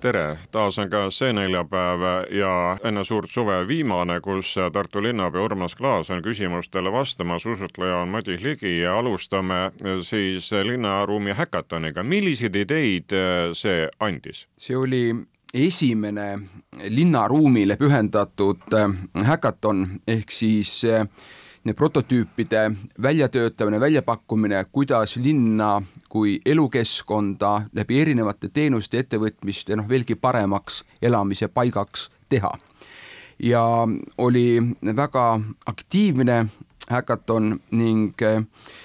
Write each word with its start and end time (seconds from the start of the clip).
Tere, 0.00 0.38
taas 0.50 0.78
on 0.78 0.88
käes 0.90 1.18
see 1.20 1.32
neljapäev 1.36 2.02
ja 2.34 2.52
enne 2.84 3.02
suurt 3.04 3.30
suve 3.30 3.58
viimane, 3.68 4.20
kus 4.24 4.54
Tartu 4.72 5.02
linnapea 5.02 5.42
Urmas 5.44 5.74
Klaas 5.76 6.10
on 6.10 6.22
küsimustele 6.24 6.92
vastamas, 6.92 7.46
usutleja 7.46 8.00
on 8.00 8.08
Madis 8.08 8.42
Ligi 8.42 8.78
ja 8.80 8.98
alustame 8.98 9.70
siis 10.02 10.50
linnaruumi 10.52 11.34
häkatoniga. 11.36 12.02
milliseid 12.02 12.56
ideid 12.56 13.12
see 13.52 13.88
andis? 14.00 14.46
see 14.56 14.76
oli 14.76 15.14
esimene 15.54 16.38
linnaruumile 16.88 17.76
pühendatud 17.76 18.76
häkaton 19.24 19.86
ehk 20.08 20.30
siis 20.32 20.82
need 21.64 21.76
prototüüpide 21.76 22.70
väljatöötamine, 23.02 23.80
väljapakkumine, 23.80 24.64
kuidas 24.72 25.16
linna 25.16 25.82
kui 26.08 26.40
elukeskkonda 26.46 27.62
läbi 27.72 28.00
erinevate 28.00 28.48
teenuste 28.48 28.98
ettevõtmiste 29.04 29.76
noh, 29.76 29.88
veelgi 29.88 30.16
paremaks 30.16 30.82
elamise 31.02 31.48
paigaks 31.48 32.08
teha. 32.28 32.58
ja 33.38 33.88
oli 34.18 34.60
väga 34.96 35.40
aktiivne 35.66 36.46
häkaton 36.88 37.60
ning 37.70 38.22
äh, 38.22 38.44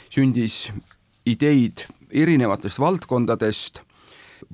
sündis 0.10 0.72
ideid 1.26 1.84
erinevatest 2.12 2.80
valdkondadest, 2.80 3.82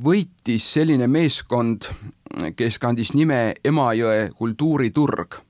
võitis 0.04 0.66
selline 0.74 1.08
meeskond, 1.08 1.86
kes 2.56 2.80
kandis 2.80 3.14
nime 3.14 3.54
Emajõe 3.64 4.32
kultuuriturg 4.38 5.42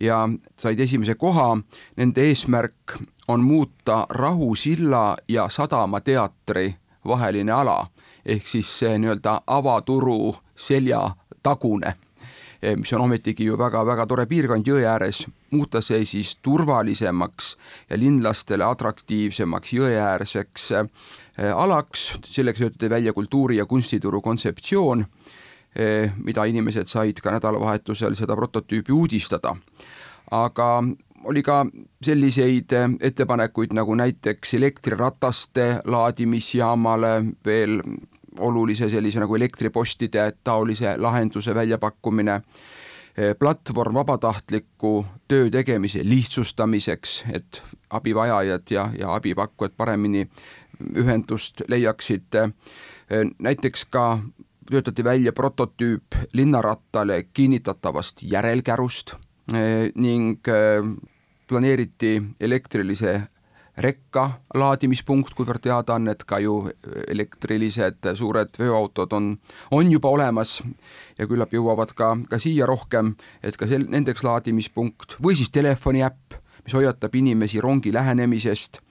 ja 0.00 0.28
said 0.56 0.80
esimese 0.80 1.14
koha. 1.14 1.58
Nende 1.96 2.28
eesmärk 2.28 2.98
on 3.28 3.40
muuta 3.40 4.06
Rahu 4.10 4.54
silla 4.54 5.16
ja 5.28 5.48
Sadama 5.48 6.00
teatri 6.00 6.74
vaheline 7.04 7.52
ala 7.52 7.86
ehk 8.26 8.46
siis 8.46 8.70
see 8.78 8.98
nii-öelda 8.98 9.40
avaturu 9.46 10.36
seljatagune, 10.56 11.94
eh, 12.62 12.76
mis 12.76 12.92
on 12.92 13.00
ometigi 13.00 13.44
ju 13.44 13.58
väga-väga 13.58 14.06
tore 14.06 14.26
piirkond 14.26 14.66
jõe 14.68 14.84
ääres, 14.84 15.24
muuta 15.50 15.80
see 15.80 16.04
siis 16.04 16.36
turvalisemaks 16.42 17.56
ja 17.90 17.98
linlastele 17.98 18.64
atraktiivsemaks 18.64 19.72
jõeäärseks 19.72 20.70
eh, 20.72 20.88
alaks, 21.54 22.12
selleks 22.24 22.58
töötati 22.58 22.90
välja 22.90 23.12
kultuuri- 23.12 23.56
ja 23.56 23.66
kunstituru 23.66 24.20
kontseptsioon 24.20 25.06
mida 26.24 26.44
inimesed 26.50 26.88
said 26.90 27.20
ka 27.22 27.30
nädalavahetusel 27.30 28.16
seda 28.18 28.34
prototüüpi 28.36 28.92
uudistada. 28.92 29.56
aga 30.30 30.82
oli 31.24 31.42
ka 31.42 31.66
selliseid 32.04 32.72
eh, 32.72 32.88
ettepanekuid 33.00 33.74
nagu 33.76 33.94
näiteks 33.94 34.54
elektrirataste 34.54 35.80
laadimisjaamale 35.84 37.12
veel 37.46 37.80
olulise 38.38 38.88
sellise 38.88 39.20
nagu 39.20 39.36
elektripostide 39.36 40.30
taolise 40.44 40.94
lahenduse 40.96 41.54
väljapakkumine, 41.54 42.40
eh, 43.16 43.34
platvorm 43.38 43.94
vabatahtliku 43.94 45.06
töö 45.28 45.50
tegemise 45.50 46.00
lihtsustamiseks, 46.04 47.24
et 47.32 47.62
abivajajad 47.90 48.70
ja, 48.70 48.88
ja 48.98 49.14
abipakkujad 49.14 49.76
paremini 49.76 50.28
ühendust 50.96 51.60
leiaksid, 51.68 52.36
näiteks 53.38 53.84
ka 53.90 54.18
töötati 54.70 55.04
välja 55.04 55.32
prototüüp 55.32 56.14
linnarattale 56.32 57.22
kinnitatavast 57.32 58.22
järelkärust 58.22 59.14
eh, 59.54 59.90
ning 59.94 60.48
eh, 60.48 60.84
planeeriti 61.48 62.22
elektrilise 62.40 63.20
rekka 63.80 64.26
laadimispunkt, 64.54 65.34
kuivõrd 65.34 65.62
teada 65.64 65.96
on, 65.96 66.08
et 66.12 66.24
ka 66.28 66.40
ju 66.42 66.56
elektrilised 67.08 68.10
suured 68.18 68.58
veoautod 68.58 69.14
on, 69.16 69.32
on 69.70 69.92
juba 69.92 70.12
olemas 70.12 70.58
ja 71.18 71.26
küllap 71.30 71.54
jõuavad 71.54 71.94
ka, 71.96 72.12
ka 72.30 72.40
siia 72.42 72.68
rohkem, 72.68 73.14
et 73.42 73.56
ka 73.56 73.68
sel-, 73.70 73.88
nendeks 73.90 74.24
laadimispunkt 74.26 75.16
või 75.22 75.38
siis 75.38 75.52
telefoniäpp, 75.54 76.36
mis 76.64 76.76
hoiatab 76.76 77.14
inimesi 77.16 77.60
rongi 77.62 77.92
lähenemisest 77.94 78.82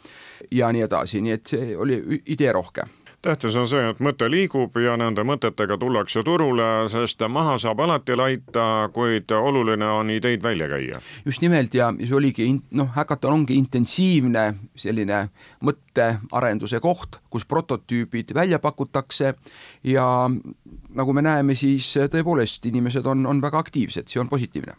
ja 0.56 0.72
nii 0.74 0.88
edasi, 0.88 1.22
nii 1.22 1.38
et 1.38 1.54
see 1.54 1.76
oli 1.78 2.00
ideerohke 2.26 2.88
tähtis 3.22 3.56
on 3.56 3.68
see, 3.68 3.82
et 3.90 4.00
mõte 4.04 4.30
liigub 4.32 4.78
ja 4.80 4.96
nende 5.00 5.24
mõtetega 5.28 5.78
tullakse 5.80 6.24
turule, 6.24 6.68
sest 6.92 7.22
maha 7.30 7.58
saab 7.60 7.82
alati 7.84 8.16
laita, 8.16 8.90
kuid 8.96 9.32
oluline 9.36 9.88
on 10.00 10.10
ideid 10.10 10.44
välja 10.44 10.68
käia. 10.68 11.02
just 11.26 11.42
nimelt 11.42 11.74
ja 11.74 11.92
see 12.00 12.16
oligi 12.16 12.50
noh, 12.72 12.90
Hackathon 12.96 13.34
ongi 13.34 13.58
intensiivne 13.58 14.54
selline 14.76 15.28
mõttearenduse 15.64 16.80
koht, 16.80 17.20
kus 17.30 17.46
prototüübid 17.46 18.34
välja 18.34 18.60
pakutakse 18.60 19.34
ja 19.84 20.30
nagu 20.96 21.14
me 21.14 21.22
näeme, 21.22 21.56
siis 21.56 21.92
tõepoolest 22.12 22.66
inimesed 22.66 23.06
on, 23.06 23.26
on 23.30 23.42
väga 23.42 23.60
aktiivsed, 23.60 24.08
see 24.10 24.22
on 24.22 24.30
positiivne. 24.30 24.74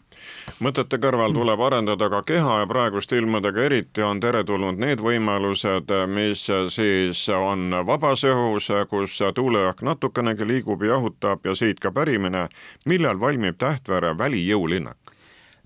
mõtete 0.59 0.97
kõrval 1.01 1.33
tuleb 1.33 1.61
arendada 1.61 2.09
ka 2.09 2.21
keha 2.25 2.59
ja 2.63 2.67
praeguste 2.67 3.17
ilmadega 3.17 3.63
eriti 3.69 4.01
on 4.01 4.19
teretulnud 4.19 4.81
need 4.81 5.01
võimalused, 5.01 5.93
mis 6.11 6.47
siis 6.73 7.23
on 7.29 7.69
vabas 7.85 8.25
õhus, 8.31 8.69
kus 8.89 9.19
tuuleõhk 9.35 9.83
natukenegi 9.85 10.47
liigub 10.47 10.83
ja 10.83 10.95
jahutab 10.95 11.45
ja 11.45 11.55
siit 11.55 11.79
ka 11.79 11.91
pärimine, 11.91 12.47
millal 12.85 13.19
valmib 13.19 13.57
Tähtvere 13.61 14.15
välijõulinnak? 14.17 15.15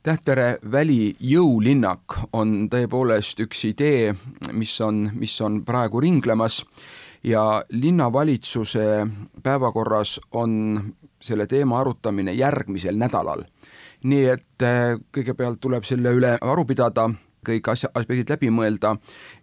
Tähtvere 0.06 0.60
välijõulinnak 0.72 2.20
on 2.34 2.68
tõepoolest 2.70 3.40
üks 3.42 3.64
idee, 3.66 4.14
mis 4.54 4.76
on, 4.82 5.10
mis 5.14 5.40
on 5.42 5.64
praegu 5.66 6.02
ringlemas 6.04 6.60
ja 7.26 7.64
linnavalitsuse 7.70 9.08
päevakorras 9.44 10.20
on 10.32 10.80
selle 11.22 11.48
teema 11.48 11.80
arutamine 11.80 12.34
järgmisel 12.34 12.98
nädalal. 12.98 13.44
nii 14.06 14.26
et 14.30 14.62
äh, 14.62 15.00
kõigepealt 15.10 15.58
tuleb 15.58 15.84
selle 15.88 16.12
üle 16.14 16.36
aru 16.42 16.66
pidada, 16.70 17.08
kõik 17.46 17.70
asja, 17.72 17.90
aspektid 17.94 18.32
läbi 18.34 18.52
mõelda. 18.54 18.96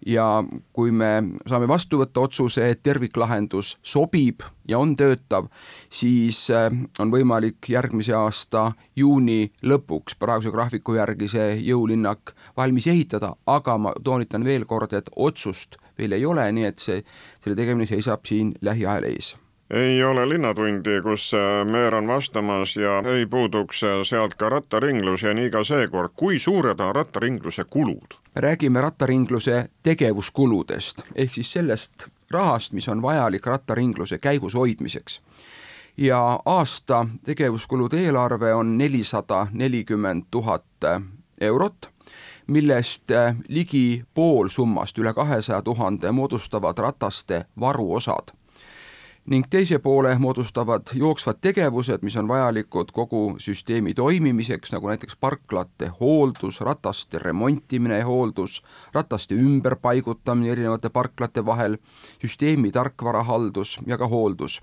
Ja 0.06 0.26
kui 0.72 0.92
me 0.92 1.12
saame 1.48 1.68
vastu 1.70 2.02
võtta 2.02 2.24
otsuse, 2.26 2.68
et 2.70 2.82
terviklahendus 2.82 3.76
sobib 3.82 4.44
ja 4.68 4.78
on 4.78 4.94
töötav, 4.98 5.48
siis 5.90 6.44
äh, 6.50 6.68
on 7.02 7.12
võimalik 7.12 7.70
järgmise 7.72 8.14
aasta 8.18 8.70
juuni 8.96 9.52
lõpuks 9.62 10.18
praeguse 10.18 10.52
graafiku 10.54 10.96
järgi 10.98 11.30
see 11.32 11.52
jõulinnak 11.66 12.34
valmis 12.56 12.88
ehitada, 12.90 13.34
aga 13.46 13.78
ma 13.78 13.94
toonitan 14.04 14.44
veel 14.44 14.66
kord, 14.66 14.92
et 14.92 15.10
otsust 15.16 15.78
veel 15.98 16.16
ei 16.16 16.26
ole, 16.26 16.48
nii 16.52 16.68
et 16.70 16.82
see, 16.82 17.04
selle 17.42 17.58
tegemine 17.58 17.88
seisab 17.90 18.26
siin 18.28 18.54
lähiajal 18.62 19.10
ees 19.12 19.36
ei 19.72 20.04
ole 20.04 20.28
Linnatundi, 20.28 21.00
kus 21.02 21.32
äh, 21.34 21.70
Meer 21.70 21.94
on 21.94 22.06
vastamas 22.06 22.76
ja 22.76 22.98
ei 23.10 23.26
puuduks 23.26 23.84
äh, 23.84 23.90
sealt 24.04 24.34
ka 24.34 24.48
rattaringlus 24.48 25.22
ja 25.22 25.34
nii 25.34 25.50
ka 25.50 25.64
seekord. 25.64 26.12
kui 26.16 26.38
suured 26.38 26.80
on 26.80 26.94
rattaringluse 26.94 27.64
kulud? 27.64 28.14
räägime 28.36 28.80
rattaringluse 28.80 29.68
tegevuskuludest 29.82 31.02
ehk 31.14 31.34
siis 31.34 31.52
sellest 31.52 32.04
rahast, 32.30 32.72
mis 32.72 32.88
on 32.88 33.02
vajalik 33.02 33.46
rattaringluse 33.46 34.18
käigus 34.18 34.54
hoidmiseks. 34.54 35.20
ja 35.96 36.40
aasta 36.44 37.06
tegevuskulude 37.24 38.00
eelarve 38.00 38.54
on 38.54 38.78
nelisada 38.78 39.46
nelikümmend 39.52 40.24
tuhat 40.30 40.64
eurot 41.40 41.90
millest 42.48 43.10
äh, 43.10 43.36
ligi 43.48 44.02
pool 44.14 44.48
summast, 44.48 44.98
üle 44.98 45.14
kahesaja 45.14 45.62
tuhande, 45.62 46.12
moodustavad 46.12 46.78
rataste 46.78 47.44
varuosad 47.60 48.41
ning 49.26 49.46
teise 49.50 49.78
poole 49.78 50.18
moodustavad 50.18 50.82
jooksvad 50.94 51.38
tegevused, 51.40 52.02
mis 52.02 52.16
on 52.16 52.28
vajalikud 52.28 52.90
kogu 52.92 53.36
süsteemi 53.38 53.94
toimimiseks, 53.94 54.72
nagu 54.72 54.88
näiteks 54.88 55.16
parklate 55.16 55.90
hooldus, 56.00 56.60
rataste 56.60 57.18
remontimine 57.18 57.98
ja 57.98 58.06
hooldus, 58.06 58.62
rataste 58.92 59.34
ümberpaigutamine 59.34 60.50
erinevate 60.52 60.90
parklate 60.90 61.46
vahel, 61.46 61.78
süsteemi 62.22 62.70
tarkvarahaldus 62.70 63.78
ja 63.86 63.98
ka 63.98 64.08
hooldus. 64.08 64.60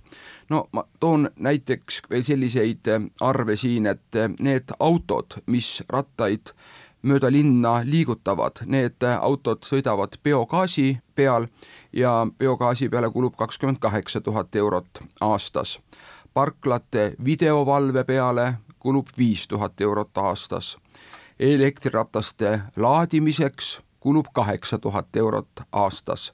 no 0.50 0.68
ma 0.72 0.84
toon 1.00 1.30
näiteks 1.40 2.02
veel 2.10 2.24
selliseid 2.24 2.92
arve 3.22 3.56
siin, 3.56 3.86
et 3.86 4.22
need 4.40 4.76
autod, 4.80 5.40
mis 5.46 5.84
rattaid 5.90 6.52
mööda 7.02 7.32
linna 7.32 7.80
liigutavad, 7.86 8.64
need 8.66 9.04
autod 9.20 9.64
sõidavad 9.68 10.18
biogaasi 10.24 11.00
peal 11.16 11.48
ja 11.94 12.28
biogaasi 12.40 12.90
peale 12.90 13.10
kulub 13.12 13.36
kakskümmend 13.40 13.80
kaheksa 13.80 14.22
tuhat 14.22 14.56
eurot 14.56 15.04
aastas. 15.22 15.80
parklate 16.34 17.16
videovalve 17.26 18.04
peale 18.04 18.54
kulub 18.80 19.08
viis 19.18 19.48
tuhat 19.48 19.82
eurot 19.82 20.18
aastas. 20.18 20.78
elektrirataste 21.40 22.62
laadimiseks 22.76 23.80
kulub 24.00 24.26
kaheksa 24.34 24.78
tuhat 24.78 25.16
eurot 25.16 25.62
aastas 25.72 26.34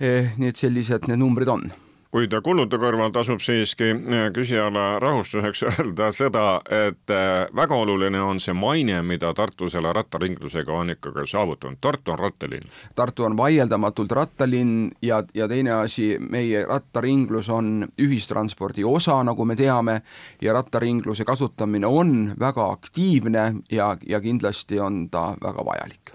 eh,. 0.00 0.32
nii 0.36 0.48
et 0.48 0.56
sellised 0.56 1.08
need 1.08 1.18
numbrid 1.18 1.48
on 1.48 1.72
kuid 2.14 2.34
kulude 2.46 2.78
kõrval 2.78 3.10
tasub 3.10 3.40
siiski 3.42 3.88
eh, 3.90 4.28
küsijale 4.34 5.00
rahustuseks 5.02 5.64
öelda 5.72 6.12
seda, 6.14 6.44
et 6.70 7.10
eh, 7.10 7.46
väga 7.56 7.74
oluline 7.82 8.20
on 8.22 8.38
see 8.42 8.54
maine, 8.54 9.00
mida 9.02 9.32
Tartu 9.34 9.66
selle 9.72 9.90
rattaringlusega 9.96 10.72
on 10.72 10.94
ikkagi 10.94 11.26
saavutanud. 11.32 11.80
Tartu 11.82 12.14
on 12.14 12.22
rattalinn. 12.22 12.70
Tartu 12.94 13.26
on 13.26 13.36
vaieldamatult 13.36 14.14
rattalinn 14.14 14.92
ja, 15.02 15.24
ja 15.34 15.50
teine 15.50 15.74
asi, 15.80 16.12
meie 16.22 16.62
rattaringlus 16.70 17.50
on 17.50 17.88
ühistranspordi 17.98 18.86
osa, 18.86 19.18
nagu 19.26 19.44
me 19.44 19.58
teame, 19.58 20.00
ja 20.42 20.54
rattaringluse 20.54 21.26
kasutamine 21.26 21.90
on 21.90 22.34
väga 22.38 22.70
aktiivne 22.76 23.48
ja, 23.72 23.96
ja 24.06 24.22
kindlasti 24.22 24.78
on 24.80 25.08
ta 25.10 25.32
väga 25.42 25.66
vajalik 25.66 26.13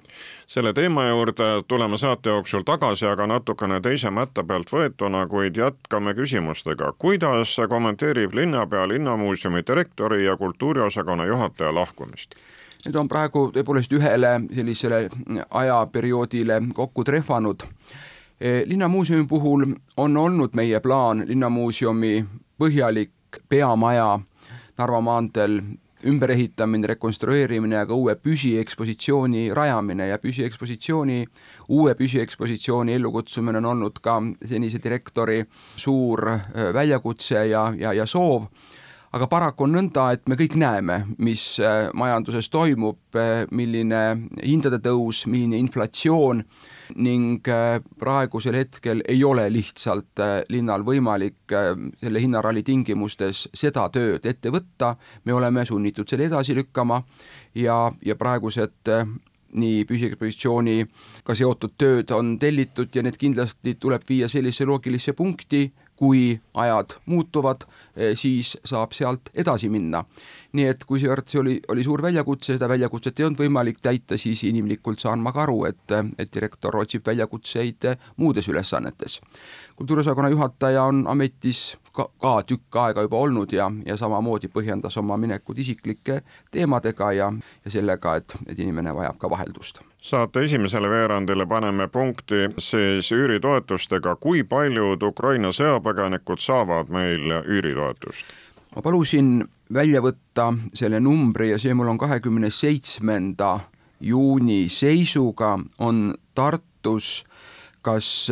selle 0.50 0.74
teema 0.74 1.07
juurde 1.07 1.44
tuleme 1.68 1.98
saate 1.98 2.30
jooksul 2.30 2.63
tagasi, 2.66 3.06
aga 3.06 3.28
natukene 3.28 3.78
teise 3.86 4.10
mätta 4.10 4.44
pealt 4.44 4.72
võetuna, 4.74 5.28
kuid 5.30 5.57
jätkame 5.57 6.13
küsimustega. 6.18 6.94
kuidas 6.98 7.57
kommenteerib 7.69 8.34
linnapea 8.34 8.88
linnamuuseumi 8.88 9.62
direktori 9.68 10.25
ja 10.25 10.38
kultuuriosakonna 10.38 11.25
juhataja 11.25 11.75
lahkumist? 11.75 12.36
Need 12.86 12.96
on 12.96 13.07
praegu 13.07 13.51
tõepoolest 13.54 13.94
ühele 13.94 14.40
sellisele 14.56 15.10
ajaperioodile 15.50 16.62
kokku 16.74 17.04
trehvanud. 17.04 17.63
linnamuuseumi 18.66 19.28
puhul 19.28 19.66
on 19.98 20.18
olnud 20.18 20.50
meie 20.54 20.80
plaan 20.80 21.24
linnamuuseumi 21.28 22.25
põhjalik 22.57 23.12
peamaja 23.50 24.19
Narva 24.78 25.01
maanteel 25.01 25.62
ümberehitamine, 26.06 26.88
rekonstrueerimine 26.88 27.75
ja 27.75 27.86
ka 27.86 27.94
uue 27.94 28.16
püsiekspositsiooni 28.16 29.50
rajamine 29.56 30.07
ja 30.07 30.19
püsiekspositsiooni, 30.19 31.25
uue 31.69 31.96
püsiekspositsiooni 31.96 32.96
ellukutsumine 32.96 33.60
on 33.60 33.66
olnud 33.74 34.00
ka 34.04 34.19
senise 34.46 34.80
direktori 34.84 35.44
suur 35.75 36.30
äh, 36.31 36.74
väljakutse 36.74 37.46
ja, 37.50 37.69
ja, 37.78 37.94
ja 37.94 38.06
soov, 38.06 38.48
aga 39.16 39.28
paraku 39.30 39.66
on 39.66 39.74
nõnda, 39.74 40.06
et 40.14 40.28
me 40.30 40.38
kõik 40.38 40.56
näeme, 40.60 41.00
mis 41.24 41.44
äh, 41.64 41.90
majanduses 41.98 42.50
toimub, 42.54 43.00
äh, 43.18 43.46
milline 43.56 44.02
hindade 44.44 44.82
tõus, 44.86 45.24
milline 45.30 45.58
inflatsioon 45.64 46.44
ning 47.02 47.48
äh, 47.50 47.80
praegusel 48.02 48.60
hetkel 48.60 49.02
ei 49.10 49.24
ole 49.26 49.48
lihtsalt 49.54 50.22
linnal 50.50 50.86
võimalik 50.86 51.54
selle 52.02 52.22
hinnaralli 52.22 52.64
tingimustes 52.66 53.48
seda 53.54 53.88
tööd 53.94 54.26
ette 54.30 54.54
võtta, 54.54 54.96
me 55.26 55.34
oleme 55.34 55.66
sunnitud 55.66 56.10
selle 56.10 56.30
edasi 56.30 56.58
lükkama 56.58 57.02
ja, 57.58 57.88
ja 58.06 58.18
praegused 58.18 58.94
nii 59.58 59.86
püsiekspositsiooniga 59.90 61.36
seotud 61.36 61.74
tööd 61.78 62.12
on 62.14 62.36
tellitud 62.42 62.94
ja 62.94 63.02
need 63.06 63.18
kindlasti 63.18 63.76
tuleb 63.82 64.06
viia 64.10 64.30
sellisesse 64.30 64.68
loogilisse 64.70 65.16
punkti, 65.18 65.64
kui 66.00 66.40
ajad 66.54 66.96
muutuvad, 67.06 67.66
eh, 67.96 68.16
siis 68.16 68.56
saab 68.66 68.96
sealt 68.96 69.30
edasi 69.36 69.69
minna. 69.69 70.06
Nii 70.57 70.66
et 70.72 70.86
kuivõrd 70.88 71.30
see 71.30 71.42
oli, 71.42 71.56
oli 71.69 71.84
suur 71.86 72.01
väljakutse, 72.01 72.56
seda 72.56 72.69
väljakutset 72.69 73.19
ei 73.19 73.28
olnud 73.28 73.42
võimalik 73.44 73.81
täita, 73.81 74.18
siis 74.18 74.44
inimlikult 74.48 75.01
saan 75.04 75.22
ma 75.24 75.34
ka 75.36 75.44
aru, 75.46 75.63
et, 75.69 75.96
et 76.18 76.31
direktor 76.34 76.80
otsib 76.81 77.06
väljakutseid 77.06 77.90
muudes 78.18 78.50
ülesannetes. 78.50 79.19
kultuuriosakonna 79.75 80.30
juhataja 80.30 80.84
on 80.84 81.06
ametis 81.07 81.78
ka, 81.94 82.10
ka 82.22 82.34
tükk 82.48 82.75
aega 82.75 83.06
juba 83.06 83.18
olnud 83.18 83.54
ja, 83.54 83.72
ja 83.86 83.98
samamoodi 83.98 84.50
põhjendas 84.54 84.98
oma 84.98 85.18
minekut 85.18 85.60
isiklike 85.60 86.22
teemadega 86.51 87.12
ja, 87.12 87.31
ja 87.66 87.72
sellega, 87.72 88.16
et, 88.16 88.36
et 88.48 88.60
inimene 88.60 88.96
vajab 88.96 89.18
ka 89.22 89.30
vaheldust 89.30 89.84
saate 90.01 90.44
esimesele 90.44 90.90
veerandile 90.90 91.46
paneme 91.46 91.88
punkti 91.88 92.46
siis 92.57 93.12
üüritoetustega, 93.12 94.16
kui 94.16 94.44
paljud 94.44 95.04
Ukraina 95.04 95.51
sõjapõgenikud 95.51 96.40
saavad 96.40 96.92
meil 96.94 97.42
üüritoetust? 97.44 98.31
Ma 98.80 98.84
palusin 98.84 99.42
välja 99.76 100.00
võtta 100.00 100.54
selle 100.72 101.02
numbri 101.04 101.50
ja 101.50 101.58
see 101.60 101.74
mul 101.76 101.90
on 101.92 101.98
kahekümne 102.00 102.48
seitsmenda 102.48 103.58
juuni 104.00 104.70
seisuga, 104.72 105.58
on 105.84 106.14
Tartus 106.31 107.26
kas 107.84 108.30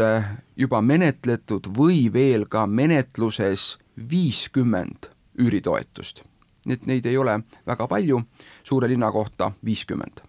juba 0.56 0.80
menetletud 0.80 1.68
või 1.76 2.08
veel 2.14 2.48
ka 2.48 2.64
menetluses 2.64 3.74
viiskümmend 4.00 5.12
üüritoetust. 5.44 6.24
nii 6.66 6.80
et 6.80 6.88
neid 6.88 7.06
ei 7.12 7.18
ole 7.18 7.42
väga 7.68 7.88
palju, 7.88 8.22
suure 8.64 8.88
linna 8.88 9.12
kohta 9.12 9.52
viiskümmend 9.66 10.24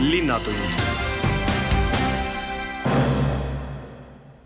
linnatund. 0.00 0.97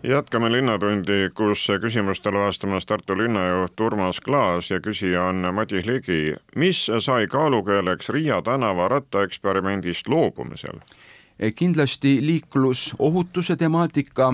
Jätkame 0.03 0.51
Linnatundi, 0.51 1.29
kus 1.33 1.67
küsimustele 1.81 2.39
vastamas 2.39 2.85
Tartu 2.85 3.17
linnajuht 3.17 3.79
Urmas 3.79 4.21
Klaas 4.21 4.71
ja 4.71 4.79
küsija 4.79 5.23
on 5.23 5.53
Madis 5.53 5.85
Ligi. 5.85 6.35
mis 6.55 6.91
sai 6.99 7.27
kaalukeeleks 7.27 8.09
Riia 8.09 8.41
tänava 8.41 8.87
rattaeksperimendist 8.87 10.07
loobumisel? 10.07 10.79
kindlasti 11.55 12.19
liiklusohutuse 12.21 13.55
temaatika, 13.55 14.33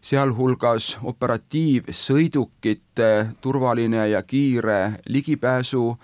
sealhulgas 0.00 0.98
operatiivsõidukite 1.02 3.26
turvaline 3.40 4.08
ja 4.08 4.22
kiire 4.22 4.92
ligipääsu 5.08 5.98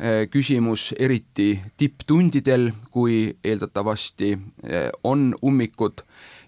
Eh, 0.00 0.28
küsimus 0.32 0.94
eriti 0.96 1.60
tipptundidel, 1.76 2.70
kui 2.90 3.36
eeldatavasti 3.44 4.30
eh, 4.32 4.86
on 5.04 5.34
ummikud 5.44 6.00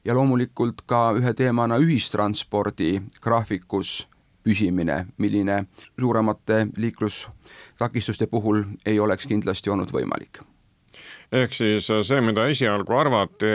ja 0.05 0.15
loomulikult 0.15 0.83
ka 0.87 1.13
ühe 1.19 1.35
teemana 1.35 1.79
ühistranspordi 1.83 3.01
graafikus 3.23 4.07
püsimine, 4.43 5.07
milline 5.19 5.65
suuremate 6.01 6.67
liiklustakistuste 6.77 8.27
puhul 8.27 8.65
ei 8.87 9.01
oleks 9.01 9.27
kindlasti 9.27 9.71
olnud 9.71 9.95
võimalik 9.95 10.43
ehk 11.33 11.55
siis 11.57 11.89
äh, 11.91 12.03
see, 12.05 12.21
mida 12.25 12.45
esialgu 12.51 12.97
arvati, 12.97 13.51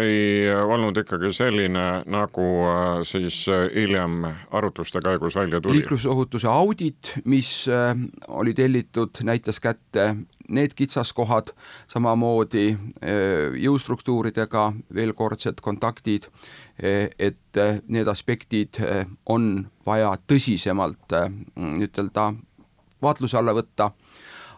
ei 0.00 0.50
olnud 0.50 0.98
ikkagi 1.02 1.30
selline, 1.34 1.84
nagu 2.10 2.46
äh, 2.66 2.88
siis 3.06 3.42
äh, 3.50 3.68
hiljem 3.74 4.24
arutluste 4.50 5.02
käigus 5.04 5.38
välja 5.38 5.60
tuli. 5.60 5.78
liiklusohutuse 5.78 6.48
audit, 6.50 7.12
mis 7.24 7.52
oli 8.28 8.54
tellitud, 8.54 9.22
näitas 9.26 9.60
kätte 9.62 10.14
need 10.50 10.74
kitsaskohad, 10.74 11.52
samamoodi 11.90 12.72
jõustruktuuridega 13.62 14.64
veelkordsed 14.94 15.60
kontaktid, 15.62 16.26
et 16.82 17.60
need 17.86 18.10
aspektid 18.10 18.80
on 19.30 19.68
vaja 19.86 20.16
tõsisemalt 20.26 21.14
ütelda 21.86 22.32
vaatluse 23.02 23.38
alla 23.38 23.54
võtta 23.54 23.92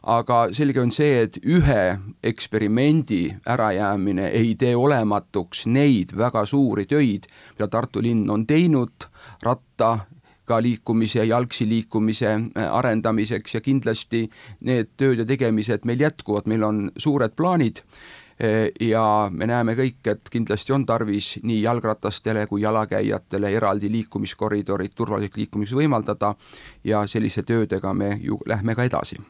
aga 0.02 0.47
selge 0.54 0.80
on 0.82 0.90
see, 0.94 1.23
et 1.26 1.38
ühe 1.42 1.82
eksperimendi 2.23 3.23
ärajäämine 3.49 4.30
ei 4.35 4.54
tee 4.59 4.75
olematuks 4.76 5.66
neid 5.66 6.16
väga 6.18 6.44
suuri 6.47 6.87
töid, 6.90 7.28
mida 7.54 7.68
Tartu 7.71 8.02
linn 8.02 8.30
on 8.30 8.47
teinud 8.47 9.06
ratta 9.42 9.99
ka 10.44 10.59
liikumise, 10.62 11.25
jalgsi 11.25 11.68
liikumise 11.68 12.32
äh, 12.32 12.66
arendamiseks. 12.75 13.54
Ja 13.54 13.61
kindlasti 13.61 14.26
need 14.66 14.97
tööd 14.99 15.23
ja 15.23 15.26
tegemised 15.28 15.87
meil 15.87 16.02
jätkuvad, 16.02 16.50
meil 16.50 16.66
on 16.66 16.80
suured 16.99 17.37
plaanid 17.38 17.78
äh, 18.42 18.73
ja 18.80 19.04
me 19.30 19.47
näeme 19.47 19.76
kõik, 19.78 20.00
et 20.11 20.32
kindlasti 20.32 20.75
on 20.75 20.87
tarvis 20.87 21.37
nii 21.47 21.61
jalgratastele 21.62 22.49
kui 22.50 22.64
jalakäijatele 22.66 23.52
eraldi 23.54 23.92
liikumiskoridorid, 23.92 24.97
turvaliseks 24.99 25.44
liikumist 25.44 25.78
võimaldada. 25.78 26.35
Ja 26.85 27.06
selliste 27.06 27.47
töödega 27.47 27.94
me 27.94 28.16
ju 28.21 28.40
lähme 28.47 28.75
ka 28.75 28.90
edasi 28.90 29.23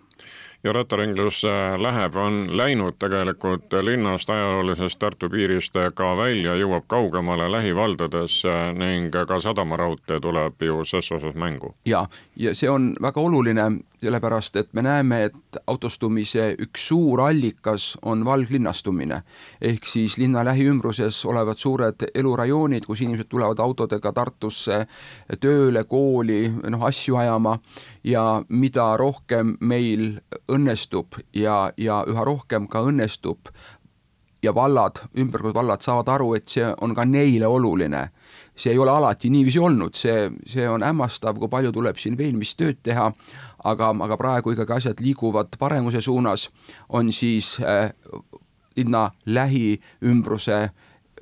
ja 0.64 0.72
rattaringlus 0.72 1.42
läheb, 1.78 2.16
on 2.16 2.56
läinud 2.56 2.94
tegelikult 2.98 3.72
linnast, 3.82 4.30
ajaloolisest 4.30 4.98
Tartu 4.98 5.30
piirist 5.30 5.76
ka 5.94 6.16
välja, 6.16 6.54
jõuab 6.54 6.86
kaugemale 6.86 7.50
lähivaldadesse 7.52 8.72
ning 8.78 9.10
ka 9.26 9.40
sadamaraudtee 9.40 10.20
tuleb 10.20 10.62
ju 10.62 10.84
ses 10.84 11.12
osas 11.12 11.34
mängu. 11.34 11.74
ja, 11.84 12.06
ja 12.36 12.54
see 12.54 12.70
on 12.70 12.94
väga 13.02 13.20
oluline, 13.20 13.70
sellepärast 14.02 14.56
et 14.56 14.72
me 14.74 14.82
näeme, 14.82 15.22
et 15.24 15.58
autostumise 15.66 16.52
üks 16.58 16.88
suur 16.88 17.20
allikas 17.20 17.96
on 18.02 18.24
valglinnastumine. 18.24 19.22
ehk 19.60 19.86
siis 19.86 20.18
linna 20.18 20.44
lähiümbruses 20.44 21.24
olevad 21.24 21.58
suured 21.58 22.06
elurajoonid, 22.14 22.86
kus 22.86 23.00
inimesed 23.00 23.28
tulevad 23.28 23.58
autodega 23.58 24.12
Tartusse 24.12 24.86
tööle, 25.40 25.84
kooli, 25.84 26.52
noh 26.70 26.82
asju 26.84 27.16
ajama 27.16 27.58
ja 28.04 28.42
mida 28.48 28.96
rohkem 28.96 29.56
meil 29.60 30.18
õnnestub 30.48 31.20
ja, 31.32 31.72
ja 31.76 32.02
üha 32.08 32.24
rohkem 32.24 32.66
ka 32.68 32.82
õnnestub 32.82 33.52
ja 34.42 34.54
vallad, 34.54 35.04
ümberkord 35.18 35.54
vallad 35.54 35.82
saavad 35.82 36.08
aru, 36.08 36.34
et 36.34 36.48
see 36.50 36.66
on 36.80 36.94
ka 36.94 37.04
neile 37.06 37.46
oluline. 37.46 38.08
See 38.56 38.72
ei 38.72 38.78
ole 38.78 38.90
alati 38.90 39.30
niiviisi 39.30 39.58
olnud, 39.58 39.96
see, 39.96 40.30
see 40.46 40.68
on 40.68 40.82
hämmastav, 40.84 41.38
kui 41.40 41.48
palju 41.48 41.72
tuleb 41.72 41.98
siin 41.98 42.16
veel, 42.18 42.36
mis 42.36 42.54
tööd 42.56 42.82
teha, 42.84 43.08
aga, 43.64 43.90
aga 44.06 44.18
praegu 44.20 44.54
ikkagi 44.54 44.76
asjad 44.76 45.00
liiguvad 45.00 45.56
paremuse 45.58 46.00
suunas, 46.04 46.48
on 46.88 47.12
siis 47.12 47.56
äh, 47.60 47.90
linna 48.76 49.10
lähiümbruse 49.26 50.70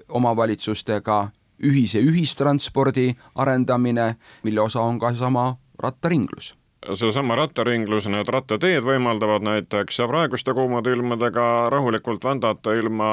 omavalitsustega 0.09 1.21
ühise 1.67 2.01
ühistranspordi 2.03 3.13
arendamine, 3.35 4.15
mille 4.43 4.61
osa 4.61 4.83
on 4.83 4.99
ka 4.99 5.13
seesama 5.15 5.53
rattaringlus 5.79 6.55
seesama 6.95 7.37
rattaringlus, 7.37 8.07
need 8.09 8.29
rattateed 8.29 8.85
võimaldavad 8.85 9.45
näiteks 9.45 10.01
praeguste 10.09 10.55
kuumade 10.57 10.95
ilmadega 10.95 11.45
rahulikult 11.71 12.25
vändata 12.25 12.73
ilma 12.75 13.11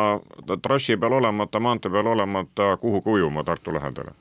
trassi 0.62 0.97
peal 0.97 1.19
olemata, 1.19 1.59
maantee 1.59 1.91
peal 1.91 2.07
olemata 2.07 2.77
kuhugi 2.77 3.17
ujuma 3.19 3.43
Tartu 3.43 3.74
lähedale 3.74 4.15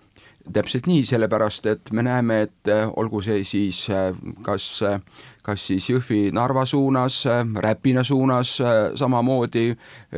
täpselt 0.52 0.86
nii, 0.86 1.04
sellepärast 1.06 1.66
et 1.66 1.90
me 1.90 2.02
näeme, 2.06 2.40
et 2.46 2.70
äh, 2.70 2.86
olgu 2.96 3.20
see 3.24 3.40
siis 3.44 3.80
äh, 3.90 4.12
kas, 4.46 4.68
äh, 4.86 5.00
kas 5.42 5.64
siis 5.66 5.88
Jõhvi-Narva 5.90 6.62
suunas, 6.66 7.24
Räpina 7.66 8.04
suunas 8.04 8.52
samamoodi 8.94 9.66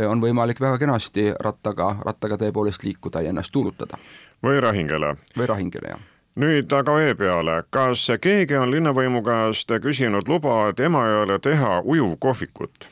on 0.08 0.20
võimalik 0.20 0.60
väga 0.60 0.78
kenasti 0.84 1.30
rattaga, 1.40 1.94
rattaga 2.04 2.36
tõepoolest 2.44 2.84
liikuda 2.84 3.24
ja 3.24 3.32
ennast 3.32 3.52
tuulutada. 3.52 3.98
või 4.44 4.60
Rahingele. 4.60 5.16
või 5.36 5.46
Rahingele, 5.46 5.96
jah 5.96 6.17
nüüd 6.38 6.72
aga 6.72 6.94
vee 6.94 7.14
peale, 7.18 7.62
kas 7.74 8.06
keegi 8.22 8.56
on 8.58 8.70
linnavõimu 8.70 9.22
käest 9.26 9.72
küsinud 9.82 10.28
luba, 10.30 10.68
et 10.70 10.80
Emajõele 10.80 11.38
teha 11.42 11.80
ujuvkohvikut? 11.84 12.88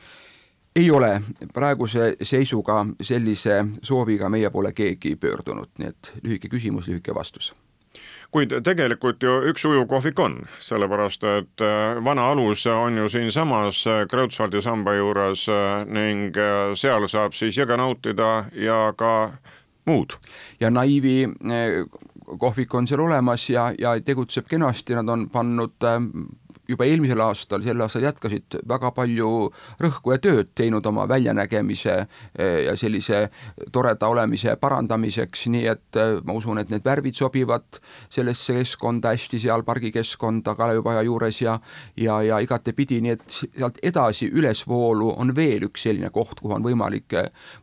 ei 0.77 0.91
ole 0.91 1.21
praeguse 1.53 2.11
seisuga 2.21 2.83
sellise 3.01 3.63
sooviga 3.81 4.29
meie 4.29 4.49
poole 4.53 4.73
keegi 4.77 5.15
pöördunud, 5.15 5.71
nii 5.79 5.89
et 5.89 6.11
lühike 6.23 6.51
küsimus, 6.53 6.91
lühike 6.91 7.15
vastus 7.15 7.53
kuid 8.31 8.51
tegelikult 8.63 9.23
ju 9.23 9.33
üks 9.49 9.65
ujuvkohvik 9.65 10.19
on, 10.19 10.35
sellepärast 10.63 11.23
et 11.31 11.63
äh, 11.63 11.99
vana 12.03 12.27
alus 12.31 12.65
on 12.69 12.97
ju 12.97 13.09
siinsamas 13.09 13.85
äh, 13.87 14.03
Kreutzwaldi 14.11 14.61
samba 14.61 14.93
juures 14.97 15.47
äh, 15.49 15.85
ning 15.87 16.35
seal 16.75 17.07
saab 17.07 17.37
siis 17.37 17.57
jõge 17.57 17.77
nautida 17.79 18.49
ja 18.53 18.91
ka 18.97 19.31
muud. 19.87 20.17
ja 20.59 20.69
Naivi 20.69 21.23
kohvik 22.39 22.73
on 22.73 22.87
seal 22.87 23.05
olemas 23.05 23.49
ja, 23.49 23.69
ja 23.79 23.95
tegutseb 24.01 24.47
kenasti, 24.49 24.95
nad 24.97 25.09
on 25.09 25.29
pannud 25.29 25.87
juba 26.67 26.85
eelmisel 26.87 27.21
aastal, 27.23 27.63
sel 27.63 27.81
aastal 27.83 28.05
jätkasid 28.05 28.59
väga 28.67 28.91
palju 28.95 29.29
rõhku 29.83 30.13
ja 30.13 30.19
tööd 30.21 30.51
teinud 30.57 30.85
oma 30.89 31.07
väljanägemise 31.09 31.95
eh, 32.01 32.57
ja 32.65 32.75
sellise 32.79 33.27
toreda 33.71 34.09
olemise 34.11 34.57
parandamiseks, 34.59 35.47
nii 35.53 35.65
et 35.71 35.99
eh, 35.99 36.17
ma 36.27 36.35
usun, 36.37 36.59
et 36.61 36.71
need 36.73 36.85
värvid 36.85 37.17
sobivad 37.17 37.81
sellesse 38.13 38.57
keskkonda 38.59 39.15
hästi 39.15 39.41
seal 39.47 39.63
pargikeskkonda 39.67 40.55
Kalevipaja 40.59 41.05
juures 41.07 41.41
ja 41.41 41.57
ja, 41.97 42.21
ja 42.21 42.41
igatepidi, 42.43 42.99
nii 43.01 43.15
et 43.15 43.25
sealt 43.39 43.79
edasi 43.83 44.29
ülesvoolu 44.33 45.13
on 45.17 45.35
veel 45.35 45.69
üks 45.69 45.87
selline 45.87 46.11
koht, 46.13 46.41
kuhu 46.41 46.57
on 46.57 46.65
võimalik, 46.65 47.15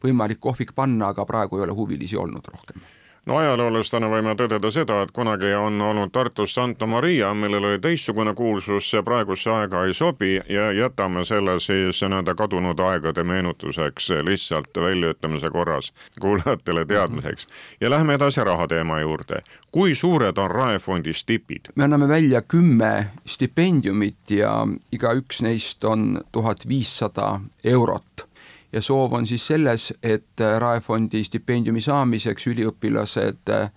võimalik 0.03 0.41
kohvik 0.41 0.75
panna, 0.75 1.13
aga 1.13 1.27
praegu 1.29 1.61
ei 1.61 1.69
ole 1.69 1.77
huvilisi 1.77 2.17
olnud 2.17 2.53
rohkem 2.53 2.94
no 3.27 3.37
ajaloolasena 3.41 4.09
võime 4.11 4.35
tõdeda 4.39 4.71
seda, 4.73 5.01
et 5.05 5.13
kunagi 5.15 5.53
on 5.57 5.81
olnud 5.81 6.13
Tartus 6.13 6.55
Santa 6.55 6.87
Maria, 6.87 7.33
millel 7.35 7.65
oli 7.71 7.79
teistsugune 7.83 8.35
kuulsus, 8.37 8.91
see 8.91 9.03
praegusse 9.03 9.51
aega 9.51 9.85
ei 9.89 9.95
sobi 9.95 10.35
ja 10.49 10.71
jätame 10.73 11.25
selle 11.25 11.57
siis 11.61 12.03
nende 12.09 12.35
kadunud 12.35 12.81
aegade 12.81 13.25
meenutuseks 13.25 14.11
lihtsalt 14.29 14.77
väljaütlemise 14.77 15.51
korras 15.51 15.93
kuulajatele 16.21 16.85
teadmiseks. 16.85 17.49
ja 17.81 17.91
lähme 17.91 18.15
edasi 18.15 18.45
rahateema 18.45 19.01
juurde. 19.01 19.43
kui 19.73 19.95
suured 19.95 20.39
on 20.39 20.51
Raefondi 20.51 21.13
stipid? 21.13 21.73
me 21.75 21.85
anname 21.85 22.09
välja 22.09 22.43
kümme 22.43 23.07
stipendiumit 23.27 24.31
ja 24.31 24.67
igaüks 24.93 25.43
neist 25.43 25.85
on 25.85 26.21
tuhat 26.33 26.69
viissada 26.69 27.41
eurot 27.65 28.34
ja 28.75 28.83
soov 28.83 29.13
on 29.13 29.27
siis 29.27 29.47
selles, 29.47 29.93
et 30.03 30.41
äh, 30.41 30.59
Raefondi 30.61 31.23
stipendiumi 31.25 31.81
saamiseks 31.81 32.47
üliõpilased 32.51 33.51
äh, 33.55 33.71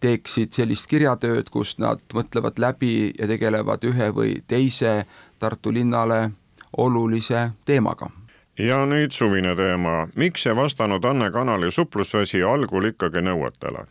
teeksid 0.00 0.54
sellist 0.54 0.86
kirjatööd, 0.90 1.50
kus 1.50 1.74
nad 1.82 2.02
mõtlevad 2.14 2.60
läbi 2.62 3.10
ja 3.18 3.26
tegelevad 3.26 3.84
ühe 3.88 4.10
või 4.14 4.36
teise 4.48 5.04
Tartu 5.38 5.72
linnale 5.74 6.30
olulise 6.76 7.50
teemaga. 7.64 8.10
ja 8.58 8.86
nüüd 8.86 9.12
suvine 9.12 9.56
teema, 9.56 10.06
miks 10.16 10.46
ei 10.46 10.56
vastanud 10.56 11.04
Anne 11.04 11.30
Kanali 11.30 11.70
suplusvesi 11.70 12.42
algul 12.42 12.92
ikkagi 12.92 13.22
nõuetele? 13.22 13.86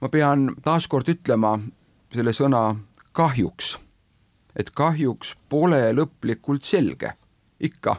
ma 0.00 0.08
pean 0.08 0.54
taaskord 0.62 1.08
ütlema 1.08 1.58
selle 2.14 2.32
sõna 2.32 2.76
kahjuks, 3.12 3.78
et 4.56 4.70
kahjuks 4.70 5.34
pole 5.48 5.82
lõplikult 5.92 6.64
selge, 6.64 7.12
ikka 7.60 7.96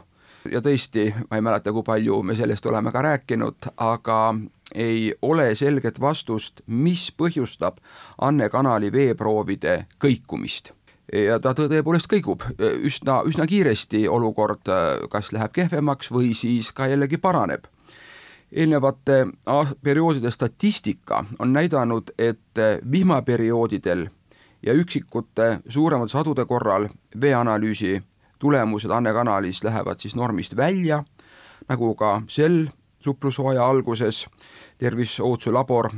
ja 0.50 0.60
tõesti, 0.60 1.10
ma 1.30 1.38
ei 1.38 1.44
mäleta, 1.44 1.72
kui 1.72 1.84
palju 1.86 2.22
me 2.22 2.36
sellest 2.36 2.66
oleme 2.66 2.92
ka 2.92 3.02
rääkinud, 3.02 3.72
aga 3.76 4.34
ei 4.74 5.14
ole 5.22 5.54
selget 5.54 6.00
vastust, 6.00 6.62
mis 6.66 7.10
põhjustab 7.12 7.80
Anne 8.18 8.48
kanali 8.48 8.92
veeproovide 8.92 9.82
kõikumist 10.00 10.72
ja 11.12 11.38
ta 11.42 11.52
tõepoolest 11.56 12.08
kõigub 12.10 12.44
üsna, 12.58 13.20
üsna 13.28 13.46
kiiresti, 13.48 14.06
olukord 14.08 14.70
kas 15.12 15.32
läheb 15.34 15.52
kehvemaks 15.52 16.10
või 16.12 16.32
siis 16.34 16.72
ka 16.72 16.88
jällegi 16.88 17.18
paraneb. 17.18 17.64
eelnevate 18.52 19.26
perioodide 19.82 20.30
statistika 20.30 21.24
on 21.38 21.52
näidanud, 21.52 22.10
et 22.18 22.60
vihmaperioodidel 22.90 24.08
ja 24.62 24.72
üksikute 24.72 25.60
suuremate 25.68 26.12
sadude 26.12 26.44
korral 26.44 26.88
veeanalüüsi 27.20 28.02
tulemused 28.42 28.90
Anne 28.90 29.12
kanalis 29.14 29.62
lähevad 29.64 30.02
siis 30.02 30.16
normist 30.18 30.56
välja, 30.58 31.02
nagu 31.68 31.94
ka 31.94 32.22
sel 32.28 32.64
suplushooaja 33.02 33.66
alguses 33.66 34.26
terviseohutuse 34.78 35.50
labor 35.54 35.90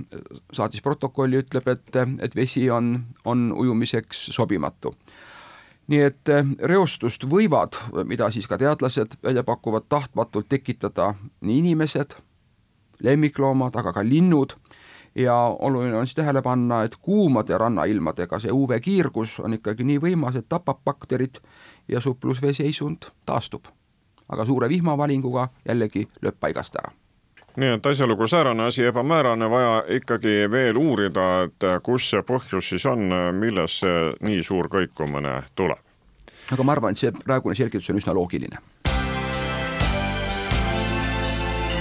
saatis 0.53 0.83
protokolli, 0.85 1.41
ütleb, 1.45 1.69
et, 1.73 1.97
et 2.21 2.37
vesi 2.37 2.67
on, 2.71 2.95
on 3.25 3.53
ujumiseks 3.53 4.27
sobimatu. 4.37 4.95
nii 5.89 6.01
et 6.01 6.31
reostust 6.65 7.27
võivad, 7.29 7.77
mida 8.09 8.31
siis 8.33 8.47
ka 8.49 8.57
teadlased 8.57 9.19
välja 9.25 9.43
pakuvad, 9.45 9.85
tahtmatult 9.89 10.49
tekitada 10.49 11.11
nii 11.45 11.59
inimesed, 11.61 12.17
lemmikloomad, 13.05 13.77
aga 13.77 13.93
ka 13.93 14.05
linnud 14.05 14.57
ja 15.15 15.37
oluline 15.37 15.97
on 15.97 16.07
siis 16.07 16.15
tähele 16.15 16.43
panna, 16.43 16.83
et 16.83 16.97
kuumade 16.97 17.59
rannailmadega 17.59 18.39
see 18.41 18.53
UV-kiirgus 18.53 19.39
on 19.45 19.59
ikkagi 19.59 19.85
nii 19.85 20.01
võimas, 20.03 20.39
et 20.41 20.49
tapab 20.49 20.81
bakterid 20.85 21.39
ja 21.89 22.01
suplusvee 22.01 22.53
seisund 22.53 23.11
taastub. 23.27 23.65
aga 24.29 24.47
suure 24.47 24.69
vihmavalinguga 24.69 25.49
jällegi 25.69 26.09
lööb 26.23 26.37
paigast 26.41 26.77
ära 26.81 26.93
nii 27.57 27.69
et 27.77 27.87
asjalugu 27.87 28.27
säärane, 28.27 28.67
asi 28.67 28.85
ebamäärane, 28.85 29.51
vaja 29.51 29.85
ikkagi 29.89 30.51
veel 30.51 30.77
uurida, 30.77 31.43
et 31.43 31.67
kus 31.83 32.11
see 32.11 32.23
põhjus 32.27 32.69
siis 32.69 32.87
on, 32.87 33.07
millest 33.39 33.85
see 33.85 34.13
nii 34.27 34.43
suur 34.43 34.69
kõikumine 34.69 35.43
tuleb. 35.55 35.79
aga 36.53 36.63
ma 36.63 36.73
arvan, 36.73 36.93
et 36.93 36.99
see 36.99 37.13
praegune 37.13 37.55
selgitus 37.55 37.91
on 37.91 38.03
üsna 38.03 38.15
loogiline. 38.15 38.59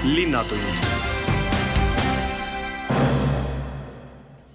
linnatund 0.04 0.93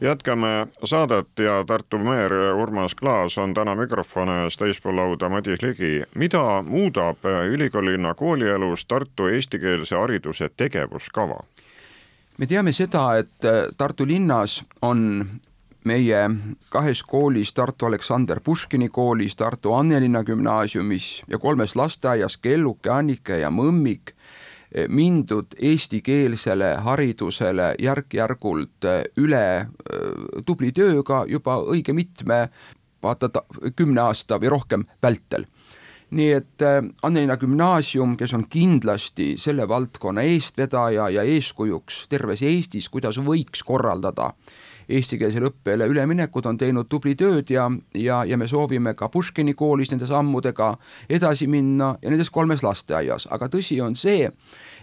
jätkame 0.00 0.67
saadet 0.85 1.28
ja 1.38 1.64
Tartu 1.64 1.99
meer 1.99 2.33
Urmas 2.33 2.95
Klaas 2.95 3.38
on 3.38 3.55
täna 3.55 3.75
mikrofoni 3.75 4.45
ees 4.45 4.57
teispool 4.57 4.97
lauda 4.97 5.28
Madis 5.28 5.62
Ligi. 5.62 6.02
mida 6.14 6.62
muudab 6.62 7.19
ülikoolilinna 7.50 8.14
koolielus 8.14 8.85
Tartu 8.85 9.26
eestikeelse 9.26 9.97
hariduse 9.97 10.50
tegevuskava? 10.57 11.40
me 12.38 12.47
teame 12.47 12.73
seda, 12.73 13.17
et 13.17 13.43
Tartu 13.76 14.07
linnas 14.07 14.64
on 14.83 15.26
meie 15.85 16.31
kahes 16.69 17.02
koolis, 17.02 17.52
Tartu 17.52 17.87
Aleksander 17.87 18.40
Puškini 18.45 18.88
koolis, 18.88 19.37
Tartu 19.37 19.75
Annelinna 19.75 20.25
gümnaasiumis 20.25 21.23
ja 21.28 21.38
kolmes 21.38 21.76
lasteaias 21.76 22.37
Kelluke, 22.37 22.90
Annike 22.90 23.38
ja 23.38 23.50
Mõmmik 23.50 24.14
mindud 24.88 25.54
eestikeelsele 25.58 26.75
haridusele 26.84 27.75
järk-järgult 27.80 28.84
äh, 28.84 29.04
üle 29.16 29.44
äh, 29.60 29.68
tubli 30.46 30.72
tööga 30.72 31.25
juba 31.28 31.58
õige 31.64 31.94
mitme 31.96 32.48
vaata 33.02 33.30
kümne 33.76 34.02
aasta 34.08 34.40
või 34.42 34.52
rohkem 34.52 34.84
vältel 35.02 35.46
nii 36.10 36.30
et 36.32 36.62
äh, 36.62 36.80
Annelina 37.02 37.36
gümnaasium, 37.36 38.16
kes 38.16 38.34
on 38.34 38.46
kindlasti 38.48 39.34
selle 39.38 39.68
valdkonna 39.68 40.24
eestvedaja 40.24 41.08
ja 41.12 41.22
eeskujuks 41.22 42.06
terves 42.08 42.42
Eestis, 42.42 42.88
kuidas 42.88 43.20
võiks 43.20 43.64
korraldada 43.64 44.32
eestikeelsele 44.88 45.50
õppele 45.50 45.84
üleminekut, 45.90 46.46
on 46.48 46.56
teinud 46.56 46.88
tubli 46.88 47.12
tööd 47.18 47.50
ja, 47.52 47.66
ja, 47.94 48.22
ja 48.24 48.38
me 48.40 48.48
soovime 48.48 48.94
ka 48.96 49.10
Puškini 49.12 49.52
koolis 49.54 49.92
nende 49.92 50.08
sammudega 50.08 50.70
edasi 51.10 51.46
minna 51.46 51.92
ja 52.02 52.10
nendes 52.10 52.30
kolmes 52.32 52.64
lasteaias, 52.64 53.28
aga 53.30 53.50
tõsi 53.52 53.82
on 53.84 53.96
see, 53.96 54.30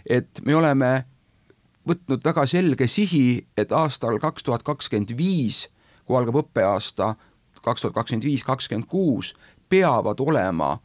et 0.06 0.46
me 0.46 0.56
oleme 0.56 0.92
võtnud 1.90 2.22
väga 2.26 2.46
selge 2.50 2.88
sihi, 2.90 3.46
et 3.58 3.74
aastal 3.74 4.20
kaks 4.22 4.46
tuhat 4.46 4.66
kakskümmend 4.66 5.18
viis, 5.18 5.66
kui 6.06 6.18
algab 6.18 6.44
õppeaasta 6.44 7.16
kaks 7.66 7.82
tuhat 7.82 7.96
kakskümmend 7.96 8.28
viis, 8.28 8.44
kakskümmend 8.46 8.86
kuus, 8.90 9.34
peavad 9.70 10.22
olema 10.22 10.76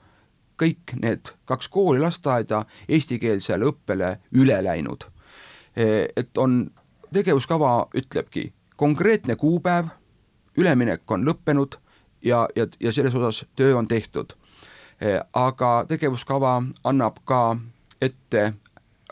kõik 0.60 0.94
need 1.00 1.32
kaks 1.48 1.68
kooli, 1.72 2.00
lasteaeda 2.02 2.64
eestikeelsele 2.88 3.70
õppele 3.72 4.16
üle 4.36 4.60
läinud. 4.64 5.06
et 5.76 6.38
on, 6.38 6.70
tegevuskava 7.12 7.88
ütlebki, 7.96 8.52
konkreetne 8.76 9.36
kuupäev, 9.36 9.86
üleminek 10.56 11.10
on 11.10 11.24
lõppenud 11.24 11.78
ja, 12.22 12.48
ja, 12.56 12.66
ja 12.80 12.92
selles 12.92 13.14
osas 13.14 13.44
töö 13.56 13.76
on 13.76 13.88
tehtud. 13.88 14.34
aga 15.32 15.84
tegevuskava 15.88 16.62
annab 16.84 17.22
ka 17.24 17.56
ette 18.00 18.52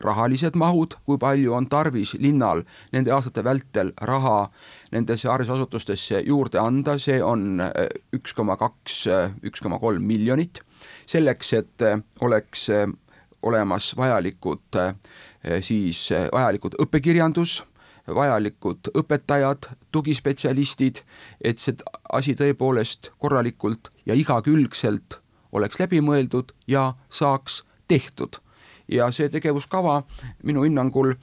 rahalised 0.01 0.57
mahud, 0.59 0.95
kui 1.07 1.19
palju 1.19 1.55
on 1.57 1.67
tarvis 1.71 2.15
linnal 2.23 2.63
nende 2.93 3.13
aastate 3.15 3.45
vältel 3.45 3.93
raha 4.11 4.51
nendesse 4.93 5.29
haridusasutustesse 5.29 6.23
juurde 6.27 6.61
anda, 6.63 6.99
see 6.99 7.19
on 7.23 7.61
äh, 7.65 7.89
üks 8.15 8.35
koma 8.37 8.57
kaks, 8.61 9.07
üks 9.43 9.63
koma 9.65 9.81
kolm 9.83 10.07
miljonit, 10.07 10.63
selleks, 11.07 11.53
et 11.53 11.83
äh, 11.83 12.01
oleks 12.21 12.69
olemas 13.43 13.93
vajalikud 13.97 14.77
siis, 15.63 16.09
vajalikud 16.33 16.75
õppekirjandus, 16.83 17.61
vajalikud 18.15 18.91
õpetajad, 18.99 19.69
tugispetsialistid, 19.93 21.03
et 21.41 21.63
see 21.63 21.77
asi 22.13 22.35
tõepoolest 22.39 23.13
korralikult 23.23 23.93
ja 24.07 24.17
igakülgselt 24.19 25.21
oleks 25.53 25.81
läbi 25.81 26.01
mõeldud 26.05 26.53
ja 26.69 26.93
saaks 27.11 27.63
tehtud. 27.89 28.41
Ja 28.89 29.11
see 29.13 29.29
tegevuskava 29.29 30.03
minu 30.49 30.65
hinnangul 30.65 31.15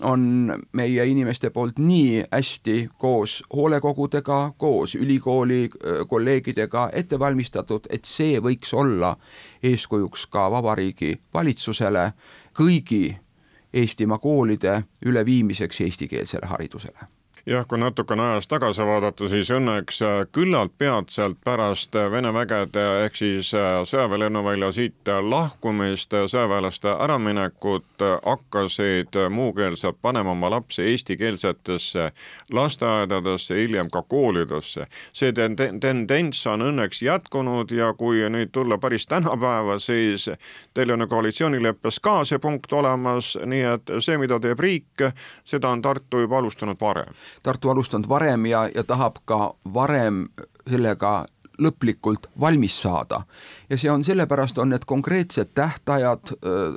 on 0.00 0.54
meie 0.72 1.04
inimeste 1.06 1.50
poolt 1.50 1.78
nii 1.78 2.24
hästi 2.32 2.88
koos 2.98 3.42
hoolekogudega, 3.52 4.52
koos 4.56 4.94
ülikooli 4.94 5.68
kolleegidega 6.08 6.88
ette 6.92 7.18
valmistatud, 7.18 7.86
et 7.90 8.04
see 8.04 8.40
võiks 8.40 8.74
olla 8.74 9.16
eeskujuks 9.62 10.26
ka 10.26 10.50
Vabariigi 10.50 11.16
valitsusele 11.34 12.12
kõigi 12.58 13.16
Eestimaa 13.72 14.18
koolide 14.18 14.82
üleviimiseks 15.06 15.80
eestikeelsele 15.80 16.46
haridusele 16.46 17.08
jah, 17.46 17.66
kui 17.66 17.78
natukene 17.78 18.22
ajas 18.22 18.46
tagasi 18.48 18.84
vaadata, 18.86 19.26
siis 19.28 19.50
õnneks 19.50 20.02
äh, 20.06 20.18
küllalt 20.32 20.72
peatselt 20.78 21.40
pärast 21.44 21.96
äh, 21.98 22.10
Vene 22.10 22.30
vägede 22.34 22.84
ehk 23.04 23.16
siis 23.18 23.50
äh, 23.58 23.80
sõjaväelennuvälja 23.88 24.70
siit 24.72 25.10
lahkumist, 25.22 26.14
sõjaväelaste 26.14 26.92
äraminekut, 26.92 28.04
hakkasid 28.22 29.18
muukeelsed 29.30 29.98
panema 30.02 30.30
oma 30.36 30.50
lapsi 30.50 30.82
eestikeelsetesse 30.92 32.10
lasteaedadesse, 32.52 33.58
hiljem 33.58 33.90
ka 33.90 34.02
koolidesse. 34.02 34.86
see 35.12 35.32
tendents 35.32 36.46
on 36.46 36.62
õnneks 36.62 37.02
jätkunud 37.02 37.70
ja 37.70 37.92
kui 37.98 38.22
nüüd 38.30 38.52
tulla 38.52 38.78
päris 38.78 39.06
tänapäeva, 39.06 39.78
siis 39.78 40.30
teil 40.74 40.90
on 40.90 41.00
ju 41.00 41.06
koalitsioonileppes 41.06 42.00
ka 42.00 42.24
see 42.24 42.38
punkt 42.38 42.72
olemas, 42.72 43.34
nii 43.44 43.62
et 43.74 43.94
see, 43.98 44.18
mida 44.18 44.38
teeb 44.40 44.60
riik, 44.60 45.06
seda 45.44 45.68
on 45.68 45.82
Tartu 45.82 46.22
juba 46.22 46.38
alustanud 46.38 46.78
varem 46.80 47.14
Tartu 47.42 47.70
alustanud 47.70 48.08
varem 48.08 48.46
ja, 48.46 48.68
ja 48.74 48.84
tahab 48.84 49.22
ka 49.24 49.54
varem 49.74 50.28
sellega 50.68 51.26
lõplikult 51.58 52.28
valmis 52.40 52.80
saada. 52.82 53.22
ja 53.68 53.78
see 53.78 53.90
on 53.90 54.04
sellepärast, 54.04 54.58
on 54.58 54.68
need 54.68 54.84
konkreetsed 54.86 55.52
tähtajad 55.54 56.34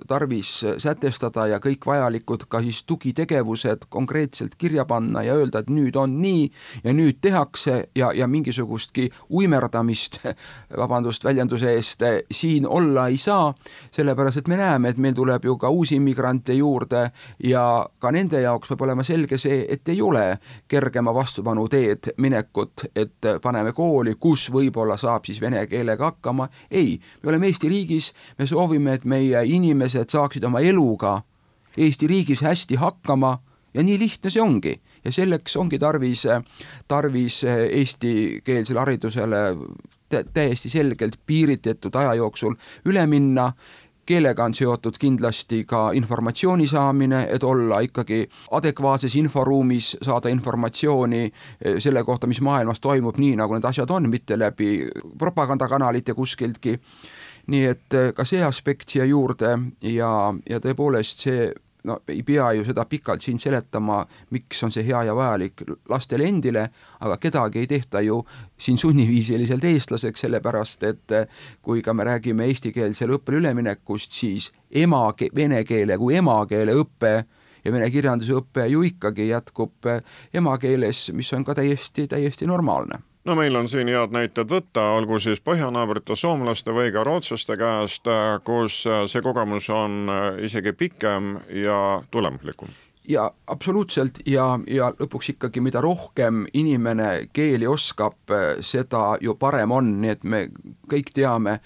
tarvis 0.07 0.51
sätestada 0.77 1.47
ja 1.47 1.59
kõik 1.59 1.85
vajalikud 1.85 2.45
ka 2.49 2.61
siis 2.63 2.83
tugitegevused 2.83 3.87
konkreetselt 3.89 4.55
kirja 4.55 4.85
panna 4.85 5.23
ja 5.23 5.35
öelda, 5.35 5.59
et 5.59 5.69
nüüd 5.69 5.95
on 5.99 6.19
nii 6.21 6.51
ja 6.83 6.93
nüüd 6.93 7.19
tehakse 7.21 7.89
ja, 7.95 8.11
ja 8.13 8.27
mingisugustki 8.27 9.09
uimerdamist, 9.29 10.19
vabandust 10.81 11.23
väljenduse 11.23 11.73
eest, 11.73 12.03
siin 12.31 12.67
olla 12.67 13.07
ei 13.07 13.17
saa, 13.17 13.53
sellepärast 13.91 14.43
et 14.43 14.47
me 14.47 14.57
näeme, 14.59 14.89
et 14.89 14.97
meil 14.97 15.15
tuleb 15.15 15.45
ju 15.45 15.57
ka 15.57 15.69
uusi 15.69 15.95
immigrante 15.99 16.53
juurde 16.53 17.09
ja 17.43 17.65
ka 17.99 18.11
nende 18.11 18.41
jaoks 18.41 18.71
peab 18.71 18.85
olema 18.87 19.03
selge 19.03 19.37
see, 19.41 19.65
et 19.69 19.87
ei 19.89 20.01
ole 20.01 20.25
kergema 20.67 21.13
vastupanu 21.13 21.67
teed 21.71 22.13
minekut, 22.17 22.87
et 22.95 23.31
paneme 23.41 23.73
kooli, 23.75 24.15
kus 24.19 24.49
võib 24.53 24.64
võib-olla 24.65 24.97
saab 24.97 25.25
siis 25.25 25.41
vene 25.41 25.65
keelega 25.67 26.11
hakkama, 26.11 26.49
ei, 26.71 26.99
me 27.23 27.31
oleme 27.31 27.49
Eesti 27.51 27.69
riigis, 27.71 28.11
me 28.39 28.47
soovime, 28.49 28.97
et 28.97 29.05
meie 29.05 29.45
inimesed 29.45 30.11
saaksid 30.11 30.43
oma 30.43 30.61
eluga 30.65 31.21
Eesti 31.77 32.07
riigis 32.07 32.41
hästi 32.41 32.79
hakkama 32.79 33.37
ja 33.75 33.83
nii 33.83 33.99
lihtne 33.99 34.31
see 34.31 34.41
ongi. 34.41 34.81
ja 35.05 35.11
selleks 35.11 35.55
ongi 35.61 35.77
tarvis, 35.79 36.23
tarvis 36.87 37.43
eestikeelsele 37.45 38.79
haridusele 38.79 39.41
täiesti 40.33 40.69
selgelt 40.69 41.19
piiritletud 41.25 41.95
aja 41.95 42.13
jooksul 42.17 42.55
üle 42.85 43.05
minna 43.09 43.51
keelega 44.05 44.45
on 44.45 44.53
seotud 44.53 44.97
kindlasti 44.99 45.63
ka 45.67 45.91
informatsiooni 45.97 46.67
saamine, 46.67 47.25
et 47.31 47.43
olla 47.43 47.79
ikkagi 47.85 48.25
adekvaatses 48.51 49.15
inforuumis, 49.15 49.97
saada 50.01 50.29
informatsiooni 50.29 51.23
eh, 51.25 51.79
selle 51.79 52.03
kohta, 52.03 52.27
mis 52.27 52.41
maailmas 52.41 52.79
toimub, 52.79 53.17
nii 53.17 53.35
nagu 53.39 53.57
need 53.57 53.67
asjad 53.69 53.91
on, 53.91 54.09
mitte 54.09 54.39
läbi 54.39 54.87
propagandakanalite 55.17 56.13
kuskiltki. 56.13 56.79
nii 57.47 57.65
et 57.69 57.93
eh, 57.93 58.11
ka 58.13 58.25
see 58.25 58.41
aspekt 58.43 58.89
siia 58.89 59.05
juurde 59.05 59.51
ja, 59.81 60.33
ja 60.49 60.59
tõepoolest 60.59 61.27
see 61.27 61.51
no 61.85 61.99
ei 62.11 62.23
pea 62.25 62.51
ju 62.57 62.65
seda 62.67 62.85
pikalt 62.89 63.21
siin 63.25 63.39
seletama, 63.39 64.01
miks 64.35 64.63
on 64.65 64.73
see 64.73 64.85
hea 64.87 65.03
ja 65.07 65.15
vajalik 65.15 65.63
lastele 65.89 66.27
endile, 66.27 66.67
aga 66.99 67.17
kedagi 67.21 67.61
ei 67.63 67.69
tehta 67.69 68.01
ju 68.05 68.21
siin 68.57 68.77
sunniviisiliselt 68.81 69.63
eestlaseks, 69.63 70.25
sellepärast 70.25 70.83
et 70.89 71.15
kui 71.61 71.81
ka 71.85 71.93
me 71.93 72.07
räägime 72.07 72.49
eestikeelsele 72.49 73.19
õppele 73.19 73.41
üleminekust, 73.43 74.11
siis 74.11 74.51
ema, 74.71 75.07
vene 75.35 75.63
keele 75.63 75.97
kui 76.01 76.17
emakeele 76.19 76.75
õpe 76.81 77.15
ja 77.65 77.73
vene 77.73 77.89
kirjanduse 77.91 78.37
õpe 78.37 78.67
ju 78.69 78.85
ikkagi 78.91 79.29
jätkub 79.31 79.91
emakeeles, 80.33 81.09
mis 81.13 81.33
on 81.33 81.45
ka 81.45 81.57
täiesti, 81.57 82.07
täiesti 82.11 82.49
normaalne 82.49 83.01
no 83.25 83.35
meil 83.35 83.55
on 83.55 83.69
siin 83.69 83.89
head 83.91 84.13
näited 84.15 84.49
võtta, 84.49 84.89
olgu 84.95 85.19
siis 85.23 85.41
põhjanaabrite 85.45 86.17
soomlaste 86.17 86.73
või 86.75 86.93
ka 86.93 87.03
rootslaste 87.03 87.57
käest, 87.59 88.09
kus 88.45 88.81
see 88.85 89.25
kogemus 89.25 89.69
on 89.73 90.09
isegi 90.45 90.73
pikem 90.73 91.35
ja 91.65 92.01
tulemuslikum. 92.11 92.69
Ja 93.07 93.27
absoluutselt 93.47 94.19
ja, 94.25 94.47
ja 94.67 94.89
lõpuks 94.97 95.29
ikkagi, 95.35 95.61
mida 95.61 95.81
rohkem 95.81 96.47
inimene 96.57 97.27
keeli 97.33 97.67
oskab, 97.69 98.17
seda 98.65 99.03
ju 99.21 99.35
parem 99.37 99.75
on, 99.75 99.91
nii 100.01 100.13
et 100.15 100.25
me 100.25 100.39
kõik 100.89 101.13
teame, 101.13 101.59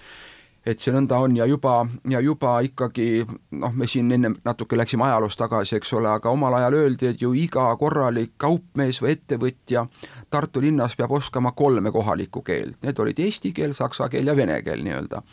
et 0.71 0.83
see 0.83 0.93
nõnda 0.93 1.19
on 1.23 1.35
ja 1.37 1.45
juba, 1.49 1.81
ja 2.09 2.21
juba 2.23 2.59
ikkagi 2.65 3.25
noh, 3.25 3.73
me 3.73 3.87
siin 3.87 4.11
enne 4.15 4.33
natuke 4.45 4.77
läksime 4.77 5.07
ajaloos 5.07 5.37
tagasi, 5.39 5.77
eks 5.79 5.93
ole, 5.97 6.11
aga 6.11 6.33
omal 6.33 6.59
ajal 6.59 6.77
öeldi, 6.81 7.13
et 7.13 7.21
ju 7.21 7.33
iga 7.37 7.69
korralik 7.79 8.35
kaupmees 8.37 9.01
või 9.03 9.15
ettevõtja 9.17 9.87
Tartu 10.29 10.61
linnas 10.61 10.95
peab 10.95 11.11
oskama 11.17 11.51
kolme 11.57 11.91
kohalikku 11.91 12.43
keelt, 12.45 12.77
need 12.85 12.99
olid 12.99 13.19
eesti 13.19 13.53
keel, 13.55 13.73
saksa 13.73 14.09
keel 14.09 14.29
ja 14.29 14.35
vene 14.37 14.61
keel 14.61 14.85
nii-öelda. 14.85 15.23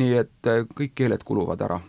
nii 0.00 0.12
et 0.16 0.52
kõik 0.74 0.94
keeled 0.94 1.24
kuluvad 1.26 1.62
ära 1.66 1.80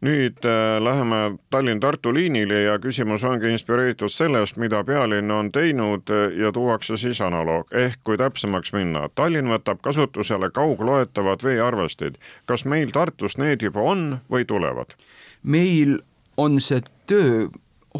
nüüd 0.00 0.44
äh, 0.44 0.80
läheme 0.82 1.38
Tallinn-Tartu 1.50 2.14
liinile 2.14 2.62
ja 2.62 2.78
küsimus 2.80 3.24
ongi 3.24 3.52
inspireeritud 3.52 4.12
sellest, 4.12 4.56
mida 4.56 4.82
pealinn 4.84 5.30
on 5.30 5.50
teinud 5.52 6.10
äh, 6.10 6.32
ja 6.40 6.52
tuuakse 6.52 6.96
siis 6.96 7.20
analoog, 7.20 7.68
ehk 7.72 8.00
kui 8.04 8.16
täpsemaks 8.20 8.72
minna, 8.72 9.08
Tallinn 9.14 9.50
võtab 9.52 9.82
kasutusele 9.84 10.50
kaugloetavad 10.56 11.44
veearvestid. 11.44 12.16
kas 12.46 12.64
meil 12.64 12.92
Tartus 12.92 13.36
need 13.38 13.62
juba 13.62 13.80
on 13.80 14.20
või 14.30 14.44
tulevad? 14.44 14.96
meil 15.42 15.98
on 16.36 16.60
see 16.60 16.80
töö 17.06 17.48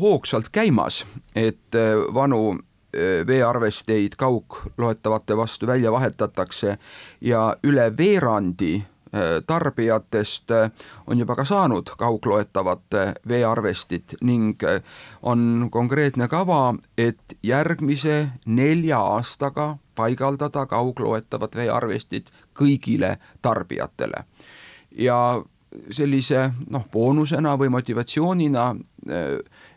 hoogsalt 0.01 0.49
käimas, 0.53 1.05
et 1.37 1.77
äh, 1.77 1.97
vanu 2.15 2.59
veearvesteid 3.27 4.17
kaugloetavate 4.19 5.37
vastu 5.37 5.67
välja 5.67 5.93
vahetatakse 5.93 6.73
ja 7.23 7.43
üle 7.63 7.85
veerandi 7.97 8.81
tarbijatest 9.46 10.51
äh, 10.51 10.70
on 11.07 11.18
juba 11.18 11.37
ka 11.37 11.44
saanud 11.44 11.90
kaugloetavat 11.99 12.96
veearvestit 13.29 14.14
ning 14.23 14.62
on 15.23 15.68
konkreetne 15.70 16.29
kava, 16.29 16.75
et 16.99 17.38
järgmise 17.42 18.29
nelja 18.46 19.01
aastaga 19.01 19.77
paigaldada 19.94 20.66
kaugloetavad 20.66 21.57
veearvestid 21.57 22.31
kõigile 22.55 23.16
tarbijatele. 23.42 24.25
ja 24.90 25.42
sellise 25.90 26.51
noh, 26.70 26.87
boonusena 26.92 27.57
või 27.59 27.68
motivatsioonina 27.70 28.75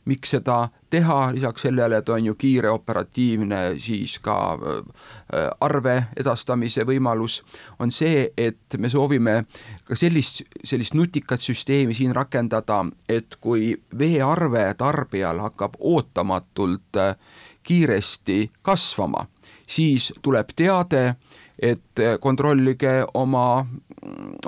miks 0.05 0.33
seda 0.35 0.67
teha, 0.93 1.31
lisaks 1.33 1.65
sellele, 1.65 1.97
et 2.01 2.09
on 2.09 2.25
ju 2.25 2.35
kiire 2.39 2.69
operatiivne 2.69 3.61
siis 3.81 4.19
ka 4.23 4.35
äh, 4.53 5.47
arve 5.61 5.95
edastamise 6.19 6.85
võimalus, 6.87 7.39
on 7.81 7.91
see, 7.91 8.27
et 8.37 8.77
me 8.77 8.91
soovime 8.93 9.39
ka 9.87 9.97
sellist, 9.97 10.43
sellist 10.63 10.93
nutikat 10.97 11.41
süsteemi 11.41 11.97
siin 11.97 12.13
rakendada, 12.15 12.83
et 13.09 13.39
kui 13.41 13.73
veearve 13.99 14.67
tarbijal 14.77 15.41
hakkab 15.47 15.79
ootamatult 15.79 17.01
äh, 17.01 17.15
kiiresti 17.63 18.51
kasvama, 18.61 19.25
siis 19.65 20.11
tuleb 20.21 20.53
teade, 20.55 21.15
et 21.63 22.01
kontrollige 22.19 23.03
oma, 23.13 23.63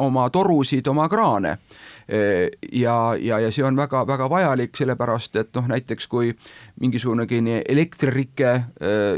oma 0.01 0.29
torusid, 0.33 0.87
oma 0.91 1.05
kraane 1.09 1.53
ja, 2.07 2.97
ja, 3.17 3.39
ja 3.41 3.51
see 3.51 3.65
on 3.65 3.77
väga-väga 3.77 4.29
vajalik, 4.29 4.75
sellepärast 4.77 5.39
et 5.41 5.49
noh, 5.57 5.65
näiteks 5.71 6.07
kui 6.11 6.29
mingisugune 6.81 7.25
elektririke 7.65 8.51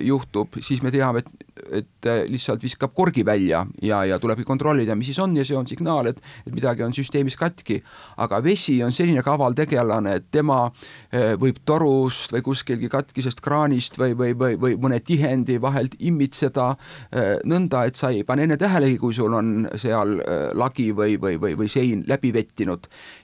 juhtub, 0.08 0.60
siis 0.64 0.84
me 0.86 0.94
teame, 0.94 1.26
et 1.26 1.48
et 1.74 2.08
lihtsalt 2.30 2.62
viskab 2.64 2.94
korgi 2.96 3.26
välja 3.26 3.64
ja, 3.82 4.04
ja 4.06 4.20
tulebki 4.20 4.46
kontrollida, 4.48 4.96
mis 4.96 5.10
siis 5.12 5.20
on 5.20 5.36
ja 5.38 5.46
see 5.48 5.58
on 5.58 5.68
signaal, 5.68 6.12
et, 6.12 6.20
et 6.46 6.54
midagi 6.54 6.84
on 6.86 6.94
süsteemis 6.96 7.36
katki. 7.40 7.82
aga 8.18 8.40
vesi 8.44 8.78
on 8.84 8.92
selline 8.92 9.24
kaval 9.26 9.56
tegelane, 9.58 10.18
et 10.20 10.28
tema 10.32 10.60
võib 11.42 11.60
torust 11.66 12.34
või 12.36 12.44
kuskilgi 12.46 12.90
katkisest 12.92 13.42
kraanist 13.44 13.98
või, 14.00 14.16
või, 14.18 14.34
või, 14.38 14.58
või 14.62 14.78
mõne 14.82 15.00
tihendi 15.00 15.60
vahelt 15.62 15.98
immitseda 16.00 16.70
nõnda, 17.46 17.86
et 17.88 17.96
sa 18.00 18.12
ei 18.14 18.24
pane 18.28 18.48
enne 18.48 18.58
tähelegi, 18.58 18.98
kui 19.02 19.16
sul 19.16 19.34
on 19.34 19.68
seal 19.76 20.18
lagi 20.58 20.92
või, 20.96 21.18
või, 21.22 21.40
või, 21.42 21.58
või 21.58 21.72
sein 21.72 22.04
läbi 22.08 22.34
vettinud. 22.34 22.77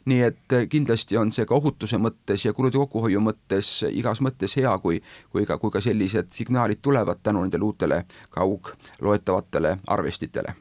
Nii 0.05 0.21
et 0.21 0.55
kindlasti 0.69 1.17
on 1.17 1.31
see 1.31 1.45
ka 1.45 1.55
ohutuse 1.55 1.99
mõttes 2.01 2.45
ja 2.45 2.53
kulude 2.53 2.77
kokkuhoiu 2.77 3.21
mõttes 3.23 3.83
igas 3.91 4.21
mõttes 4.21 4.57
hea, 4.57 4.77
kui, 4.79 5.01
kui 5.29 5.45
ka, 5.45 5.57
kui 5.57 5.71
ka 5.71 5.81
sellised 5.81 6.31
signaalid 6.31 6.81
tulevad 6.81 7.21
tänu 7.23 7.43
nendele 7.43 7.63
uutele 7.63 8.03
kaugloetavatele 8.33 9.77
arvestitele 9.87 10.55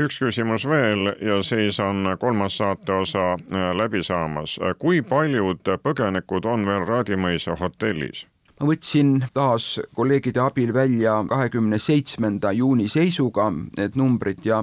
üks 0.00 0.18
küsimus 0.18 0.66
veel 0.66 1.06
ja 1.22 1.38
siis 1.46 1.78
on 1.80 2.16
kolmas 2.20 2.56
saateosa 2.58 3.32
äh, 3.32 3.70
läbi 3.76 4.02
saamas. 4.02 4.58
kui 4.78 5.02
paljud 5.02 5.62
põgenikud 5.82 6.46
on 6.50 6.66
veel 6.66 6.86
Raadimõisa 6.88 7.54
hotellis? 7.60 8.26
ma 8.60 8.68
võtsin 8.70 9.16
taas 9.34 9.80
kolleegide 9.94 10.40
abil 10.40 10.74
välja 10.74 11.16
kahekümne 11.28 11.78
seitsmenda 11.78 12.52
juuni 12.52 12.88
seisuga 12.88 13.50
need 13.50 13.96
numbrid 13.98 14.46
ja 14.46 14.62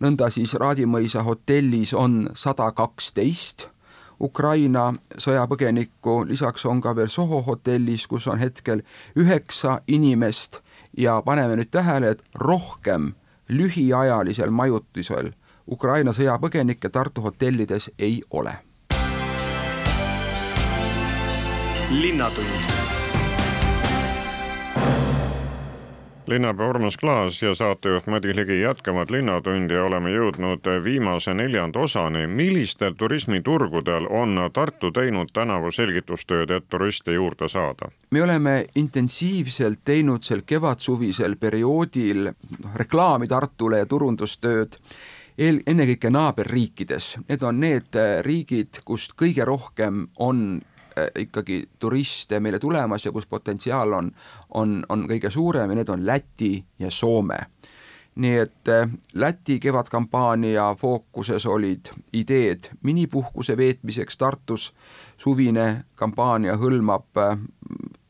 nõnda 0.00 0.30
siis 0.30 0.54
Raadimõisa 0.54 1.22
hotellis 1.22 1.94
on 1.94 2.30
sada 2.34 2.70
kaksteist 2.72 3.68
Ukraina 4.20 4.92
sõjapõgenikku, 5.18 6.22
lisaks 6.28 6.66
on 6.66 6.80
ka 6.80 6.94
veel 6.96 7.08
Soho 7.08 7.42
hotellis, 7.42 8.06
kus 8.06 8.26
on 8.26 8.38
hetkel 8.38 8.82
üheksa 9.18 9.80
inimest. 9.86 10.60
Ja 10.96 11.20
paneme 11.22 11.56
nüüd 11.58 11.72
tähele, 11.74 12.14
et 12.14 12.22
rohkem 12.38 13.12
lühiajalisel 13.48 14.50
majutusel 14.50 15.32
Ukraina 15.66 16.12
sõjapõgenikke 16.12 16.88
Tartu 16.88 17.26
hotellides 17.26 17.90
ei 17.98 18.22
ole. 18.30 18.54
linnatund 21.94 22.83
linnapea 26.26 26.66
Urmas 26.66 26.96
Klaas 26.96 27.42
ja 27.42 27.54
saatejuht 27.54 28.06
Madis 28.06 28.36
Ligi 28.36 28.60
jätkavad 28.60 29.10
Linnatundi 29.10 29.74
ja 29.74 29.84
oleme 29.84 30.10
jõudnud 30.10 30.68
viimase 30.84 31.34
neljanda 31.34 31.78
osani. 31.78 32.26
millistel 32.26 32.92
turismiturgudel 32.92 34.06
on 34.10 34.50
Tartu 34.52 34.90
teinud 34.90 35.28
tänavu 35.32 35.70
selgitustööd, 35.70 36.50
et 36.50 36.68
turiste 36.68 37.12
juurde 37.12 37.48
saada? 37.48 37.90
me 38.10 38.22
oleme 38.22 38.66
intensiivselt 38.74 39.80
teinud 39.84 40.22
sel 40.22 40.42
kevadsuvisel 40.46 41.36
perioodil 41.36 42.32
reklaami 42.74 43.28
Tartule 43.28 43.78
ja 43.78 43.86
turundustööd 43.86 44.78
eel, 45.38 45.60
ennekõike 45.66 46.10
naaberriikides, 46.10 47.16
need 47.28 47.42
on 47.42 47.60
need 47.60 47.98
riigid, 48.22 48.80
kust 48.84 49.12
kõige 49.18 49.44
rohkem 49.44 50.06
on 50.16 50.62
ikkagi 51.18 51.68
turiste 51.78 52.40
meile 52.40 52.58
tulemas 52.58 53.06
ja 53.06 53.12
kus 53.12 53.26
potentsiaal 53.26 53.92
on, 53.92 54.10
on, 54.54 54.84
on 54.88 55.06
kõige 55.10 55.30
suurem 55.30 55.70
ja 55.70 55.80
need 55.80 55.88
on 55.88 56.06
Läti 56.06 56.64
ja 56.78 56.90
Soome. 56.90 57.38
nii 58.14 58.36
et 58.38 58.68
äh, 58.70 58.90
Läti 59.14 59.58
kevadkampaania 59.58 60.74
fookuses 60.78 61.46
olid 61.46 61.90
ideed 62.12 62.70
minipuhkuse 62.82 63.56
veetmiseks 63.56 64.16
Tartus, 64.16 64.72
suvine 65.18 65.84
kampaania 65.94 66.54
hõlmab 66.56 67.18
äh, 67.18 67.38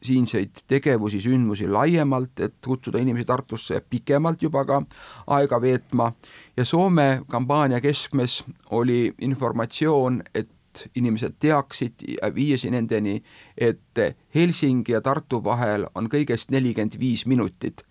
siinseid 0.04 0.50
tegevusi, 0.68 1.20
sündmusi 1.20 1.68
laiemalt, 1.68 2.40
et 2.40 2.54
kutsuda 2.66 2.98
inimesi 2.98 3.24
Tartusse 3.24 3.80
pikemalt 3.90 4.42
juba 4.42 4.64
ka 4.64 4.82
aega 5.26 5.60
veetma 5.60 6.12
ja 6.56 6.64
Soome 6.64 7.22
kampaania 7.30 7.80
keskmes 7.80 8.42
oli 8.70 9.14
informatsioon, 9.20 10.22
et 10.34 10.48
et 10.74 10.90
inimesed 10.96 11.34
teaksid 11.40 12.04
ja 12.08 12.34
viiesi 12.34 12.70
nendeni, 12.70 13.22
et 13.58 14.16
Helsingi 14.34 14.92
ja 14.92 15.00
Tartu 15.00 15.44
vahel 15.44 15.86
on 15.94 16.08
kõigest 16.08 16.50
nelikümmend 16.50 16.98
viis 17.00 17.26
minutit. 17.26 17.84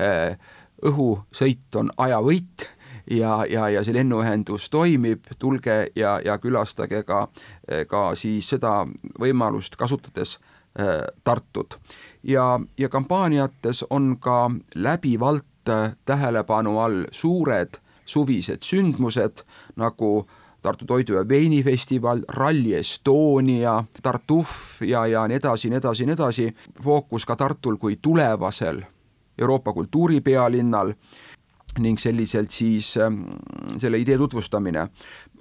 Äh, 0.00 0.38
õhusõit 0.84 1.76
on 1.76 1.90
ajavõit 1.96 2.64
ja, 3.10 3.44
ja, 3.48 3.68
ja 3.68 3.84
see 3.84 3.94
lennuühendus 3.94 4.70
toimib, 4.70 5.26
tulge 5.38 5.90
ja, 5.96 6.20
ja 6.24 6.38
külastage 6.38 7.02
ka, 7.04 7.26
ka 7.88 8.14
siis 8.16 8.48
seda 8.54 8.86
võimalust 9.20 9.76
kasutades 9.76 10.38
äh, 10.78 11.04
Tartut. 11.24 11.78
ja, 12.22 12.60
ja 12.78 12.88
kampaaniates 12.88 13.84
on 13.90 14.16
ka 14.20 14.50
läbivalt 14.74 15.44
tähelepanu 16.04 16.78
all 16.80 17.04
suured 17.12 17.76
suvised 18.06 18.64
sündmused 18.64 19.44
nagu 19.76 20.24
äh, 20.24 20.39
Tartu 20.62 20.84
Toidu 20.84 21.14
ja 21.14 21.28
Veinifestival, 21.28 22.22
Rally 22.28 22.74
Estonia, 22.74 23.84
Tartuf 24.02 24.82
ja, 24.82 25.06
ja 25.06 25.26
nii 25.28 25.36
edasi, 25.40 25.70
nii 25.70 25.78
edasi, 25.80 26.06
nii 26.06 26.16
edasi, 26.18 26.48
fookus 26.82 27.24
ka 27.26 27.36
Tartul 27.36 27.76
kui 27.80 27.96
tulevasel 28.02 28.82
Euroopa 29.40 29.72
kultuuripealinnal 29.72 30.92
ning 31.78 31.98
selliselt 31.98 32.50
siis 32.50 32.96
ähm, 32.96 33.22
selle 33.78 33.98
idee 33.98 34.18
tutvustamine. 34.18 34.88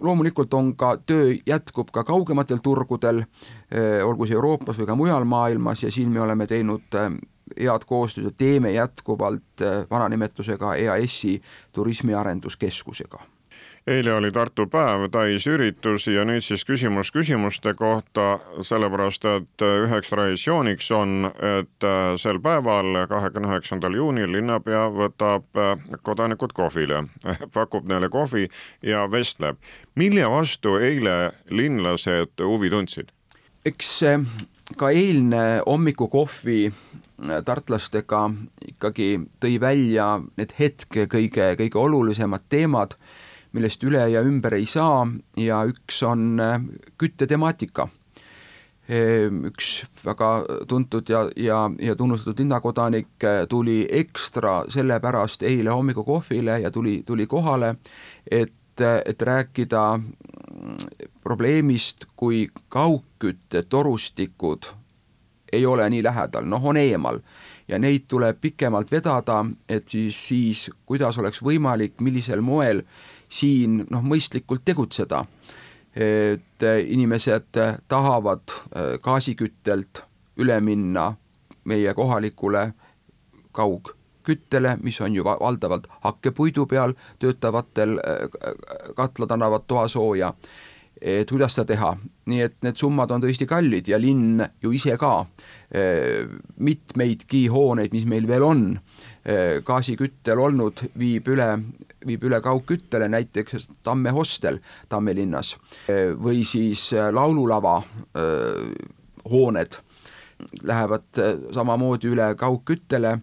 loomulikult 0.02 0.54
on 0.54 0.76
ka 0.76 0.98
töö 0.98 1.34
jätkub 1.46 1.90
ka 1.92 2.04
kaugematel 2.04 2.58
turgudel, 2.64 3.20
äh, 3.20 4.06
olgu 4.06 4.28
see 4.28 4.38
Euroopas 4.38 4.78
või 4.80 4.88
ka 4.88 4.96
mujal 4.96 5.26
maailmas 5.26 5.84
ja 5.84 5.92
siin 5.92 6.14
me 6.14 6.22
oleme 6.22 6.48
teinud 6.48 6.96
äh, 6.96 7.10
head 7.58 7.86
koostööd 7.86 8.30
ja 8.30 8.32
teeme 8.32 8.72
jätkuvalt 8.72 9.66
äh, 9.66 9.84
vana 9.90 10.10
nimetusega 10.10 10.76
EAS-i 10.76 11.42
turismiarenduskeskusega 11.74 13.26
eile 13.90 14.14
oli 14.14 14.32
Tartu 14.32 14.68
päev, 14.70 15.08
täis 15.12 15.48
üritusi 15.50 16.14
ja 16.14 16.26
nüüd 16.28 16.44
siis 16.46 16.66
küsimus 16.68 17.12
küsimuste 17.12 17.74
kohta, 17.78 18.40
sellepärast 18.62 19.26
et 19.30 19.66
üheks 19.66 20.14
traditsiooniks 20.14 20.92
on, 20.96 21.32
et 21.60 21.88
sel 22.22 22.42
päeval, 22.44 23.04
kahekümne 23.10 23.50
üheksandal 23.50 23.98
juunil 23.98 24.32
linnapea 24.38 24.86
võtab 24.94 25.62
kodanikud 26.06 26.54
kohvile, 26.58 27.04
pakub 27.58 27.90
neile 27.90 28.12
kohvi 28.14 28.48
ja 28.86 29.08
vestleb. 29.12 29.58
mille 29.96 30.30
vastu 30.30 30.78
eile 30.78 31.32
linlased 31.50 32.46
huvi 32.46 32.70
tundsid? 32.70 33.10
eks 33.66 34.02
ka 34.78 34.90
eilne 34.94 35.62
hommikukohvi 35.66 36.60
äh, 36.70 37.40
tartlastega 37.46 38.28
ikkagi 38.68 39.10
tõi 39.42 39.58
välja 39.62 40.12
need 40.38 40.54
hetke 40.60 41.08
kõige, 41.10 41.54
kõige 41.60 41.82
olulisemad 41.82 42.46
teemad 42.50 42.96
millest 43.52 43.84
üle 43.84 44.04
ja 44.12 44.22
ümber 44.26 44.54
ei 44.58 44.66
saa 44.70 45.08
ja 45.38 45.64
üks 45.70 46.04
on 46.06 46.40
äh, 46.40 46.62
küttetemaatika. 46.98 47.88
Ehm, 48.90 49.44
üks 49.52 49.84
väga 50.02 50.46
tuntud 50.68 51.10
ja, 51.10 51.30
ja, 51.38 51.72
ja 51.78 51.96
tunnustatud 51.96 52.40
linnakodanik 52.42 53.24
äh, 53.24 53.44
tuli 53.50 53.88
ekstra 53.90 54.64
sellepärast 54.70 55.44
eile 55.46 55.70
hommikukohvile 55.70 56.60
ja 56.64 56.72
tuli, 56.72 57.04
tuli 57.06 57.28
kohale, 57.28 57.76
et, 58.32 58.82
et 58.82 59.22
rääkida 59.22 59.98
mm, 59.98 60.78
probleemist, 61.22 62.06
kui 62.16 62.48
kaugküttetorustikud 62.70 64.66
ei 65.54 65.66
ole 65.66 65.90
nii 65.90 66.04
lähedal, 66.04 66.46
noh, 66.46 66.66
on 66.66 66.78
eemal 66.78 67.20
ja 67.70 67.80
neid 67.80 68.08
tuleb 68.08 68.40
pikemalt 68.42 68.92
vedada, 68.92 69.44
et 69.70 69.88
siis, 69.88 70.18
siis 70.28 70.70
kuidas 70.86 71.18
oleks 71.18 71.44
võimalik, 71.46 72.00
millisel 72.02 72.42
moel 72.42 72.84
siin 73.30 73.84
noh, 73.90 74.04
mõistlikult 74.04 74.66
tegutseda. 74.66 75.26
et 76.00 76.64
inimesed 76.64 77.58
tahavad 77.88 78.52
äh, 78.54 79.00
gaasiküttelt 79.02 80.04
üle 80.38 80.60
minna 80.62 81.16
meie 81.66 81.94
kohalikule 81.94 82.74
kaugküttele, 83.52 84.78
mis 84.82 85.02
on 85.02 85.16
ju 85.16 85.24
valdavalt 85.26 85.88
hakkepuidu 86.06 86.66
peal 86.66 86.94
töötavatel 87.20 87.98
äh, 87.98 88.30
katlad 88.96 89.32
annavad 89.32 89.66
toasooja 89.68 90.34
et 91.02 91.30
kuidas 91.30 91.56
seda 91.56 91.68
teha, 91.74 91.94
nii 92.30 92.42
et 92.46 92.56
need 92.66 92.80
summad 92.80 93.12
on 93.16 93.24
tõesti 93.24 93.48
kallid 93.50 93.88
ja 93.92 94.00
linn 94.02 94.44
ju 94.64 94.74
ise 94.76 94.98
ka 95.00 95.14
äh, 95.24 96.26
mitmeidki 96.58 97.48
hooneid, 97.52 97.94
mis 97.96 98.08
meil 98.10 98.28
veel 98.30 98.46
on, 98.46 98.66
gaasiküttel 99.66 100.40
olnud, 100.42 100.80
viib 100.98 101.28
üle 101.30 101.52
viib 102.08 102.24
üle 102.24 102.38
kaugküttele, 102.42 103.10
näiteks 103.12 103.68
Tamme 103.84 104.14
hostel 104.16 104.62
Tamme 104.90 105.12
linnas 105.14 105.52
või 106.24 106.46
siis 106.48 106.86
laululava 107.14 107.76
hooned 109.30 109.76
lähevad 110.64 111.20
äh, 111.20 111.54
samamoodi 111.54 112.08
üle 112.14 112.34
kaugküttele, 112.40 113.18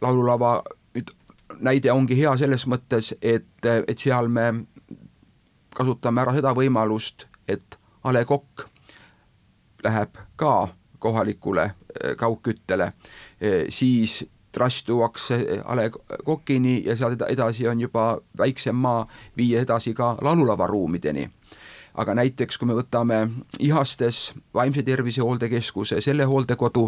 laululava 0.00 0.62
nüüd 0.96 1.12
näide 1.62 1.92
ongi 1.92 2.16
hea 2.18 2.34
selles 2.40 2.66
mõttes, 2.68 3.12
et, 3.22 3.48
et 3.62 3.98
seal 3.98 4.28
me 4.32 4.48
kasutame 5.76 6.24
ära 6.24 6.34
seda 6.36 6.54
võimalust, 6.56 7.26
et 7.48 7.78
A 8.04 8.12
Le 8.14 8.24
Coq 8.24 8.64
läheb 9.84 10.18
ka 10.36 10.68
kohalikule 10.98 11.70
kaugküttele, 12.18 12.92
siis 13.68 14.24
trass 14.52 14.84
tuuakse 14.84 15.60
A 15.64 15.76
Le 15.76 15.90
Coqini 16.24 16.78
ja 16.86 16.96
sealt 16.96 17.22
edasi 17.28 17.68
on 17.68 17.80
juba 17.80 18.16
väiksem 18.38 18.76
maa 18.76 19.04
viia 19.36 19.60
edasi 19.66 19.94
ka 19.94 20.14
laululava 20.22 20.66
ruumideni 20.66 21.28
aga 21.96 22.14
näiteks 22.16 22.58
kui 22.60 22.68
me 22.68 22.76
võtame 22.76 23.22
Ihastes 23.64 24.30
vaimse 24.54 24.84
tervise 24.84 25.24
hooldekeskuse, 25.24 26.00
selle 26.04 26.26
hooldekodu, 26.28 26.86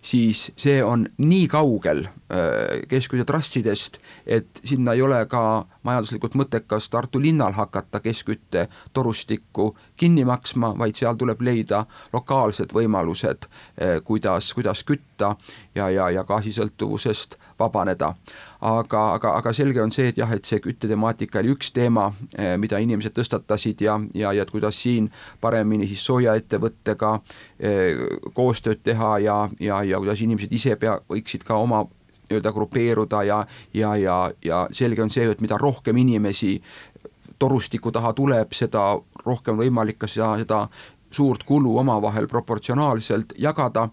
siis 0.00 0.46
see 0.56 0.78
on 0.84 1.04
nii 1.20 1.46
kaugel 1.52 2.06
äh, 2.06 2.82
keskkütte 2.88 3.26
trassidest, 3.28 4.00
et 4.26 4.62
sinna 4.64 4.96
ei 4.96 5.04
ole 5.04 5.22
ka 5.30 5.42
majanduslikult 5.86 6.36
mõttekas 6.38 6.90
Tartu 6.90 7.20
linnal 7.22 7.54
hakata 7.56 8.00
keskkütte 8.04 8.66
torustikku 8.92 9.70
kinni 9.96 10.24
maksma, 10.26 10.74
vaid 10.78 10.98
seal 10.98 11.16
tuleb 11.18 11.42
leida 11.46 11.84
lokaalsed 12.12 12.74
võimalused, 12.76 13.48
äh, 13.80 13.96
kuidas, 14.04 14.52
kuidas 14.54 14.84
kütta 14.84 15.34
ja, 15.74 15.88
ja, 15.90 16.10
ja 16.10 16.24
gaasisõltuvusest 16.24 17.38
vabaneda. 17.58 18.14
aga, 18.60 19.00
aga, 19.14 19.32
aga 19.36 19.52
selge 19.52 19.82
on 19.82 19.92
see, 19.92 20.08
et 20.10 20.18
jah, 20.18 20.30
et 20.32 20.44
see 20.44 20.60
küttetemaatika 20.64 21.38
oli 21.42 21.52
üks 21.54 21.70
teema, 21.76 22.08
äh, 22.38 22.56
mida 22.60 22.78
inimesed 22.82 23.14
tõstatasid 23.16 23.84
ja, 23.84 23.98
ja, 24.14 24.32
ja 24.32 24.42
et 24.42 24.50
kuidas 24.50 24.80
siin 24.82 25.10
paremini 25.40 25.86
siis 25.86 26.04
soojaettevõttega 26.06 27.12
eh, 27.60 28.00
koostööd 28.34 28.82
teha 28.82 29.18
ja, 29.24 29.36
ja, 29.60 29.82
ja 29.84 30.00
kuidas 30.02 30.22
inimesed 30.24 30.52
ise 30.52 30.76
pea, 30.80 30.98
võiksid 31.10 31.44
ka 31.46 31.58
oma 31.60 31.84
nii-öelda 32.28 32.52
grupeeruda 32.52 33.22
ja, 33.22 33.40
ja, 33.74 33.96
ja, 33.96 34.18
ja 34.44 34.66
selge 34.72 35.02
on 35.02 35.10
see, 35.10 35.26
et 35.30 35.40
mida 35.40 35.58
rohkem 35.58 35.96
inimesi 35.96 36.60
torustiku 37.38 37.92
taha 37.92 38.12
tuleb, 38.16 38.52
seda 38.56 38.94
rohkem 39.24 39.58
võimalik 39.60 39.98
ka 39.98 40.08
seda, 40.08 40.36
seda 40.40 40.62
suurt 41.10 41.44
kulu 41.44 41.78
omavahel 41.78 42.26
proportsionaalselt 42.26 43.36
jagada. 43.38 43.88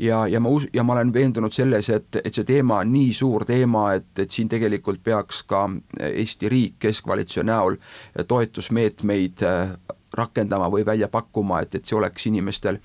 Ja, 0.00 0.22
ja 0.26 0.40
ma 0.40 0.48
us-, 0.48 0.68
ja 0.72 0.82
ma 0.82 0.94
olen 0.94 1.12
veendunud 1.12 1.52
selles, 1.52 1.90
et, 1.92 2.16
et 2.24 2.34
see 2.34 2.46
teema 2.48 2.78
on 2.80 2.92
nii 2.92 3.12
suur 3.12 3.44
teema, 3.44 3.90
et, 3.98 4.08
et 4.22 4.30
siin 4.32 4.48
tegelikult 4.48 5.02
peaks 5.04 5.42
ka 5.50 5.66
Eesti 6.08 6.48
riik 6.48 6.78
keskvalitsuse 6.80 7.44
näol 7.44 7.76
toetusmeetmeid 8.28 9.44
äh, 9.44 9.74
rakendama 10.16 10.70
või 10.72 10.86
välja 10.86 11.08
pakkuma, 11.08 11.60
et, 11.60 11.74
et 11.74 11.84
see 11.84 11.98
oleks 11.98 12.26
inimestel, 12.30 12.80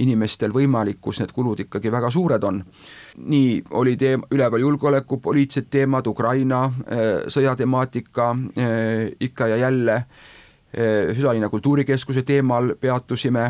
inimestel 0.00 0.52
võimalik, 0.54 1.00
kus 1.00 1.20
need 1.20 1.32
kulud 1.36 1.60
ikkagi 1.66 1.92
väga 1.92 2.10
suured 2.10 2.44
on. 2.44 2.62
nii 3.20 3.62
oli 3.76 3.96
teema, 3.96 4.26
üleval 4.30 4.60
julgeolekupoliitilised 4.60 5.70
teemad, 5.70 6.06
Ukraina 6.06 6.64
äh, 6.64 7.08
sõjatemaatika 7.28 8.30
äh, 8.30 9.08
ikka 9.20 9.48
ja 9.54 9.56
jälle, 9.66 10.04
Südalinna 10.70 11.48
kultuurikeskuse 11.50 12.22
teemal 12.22 12.76
peatusime 12.78 13.48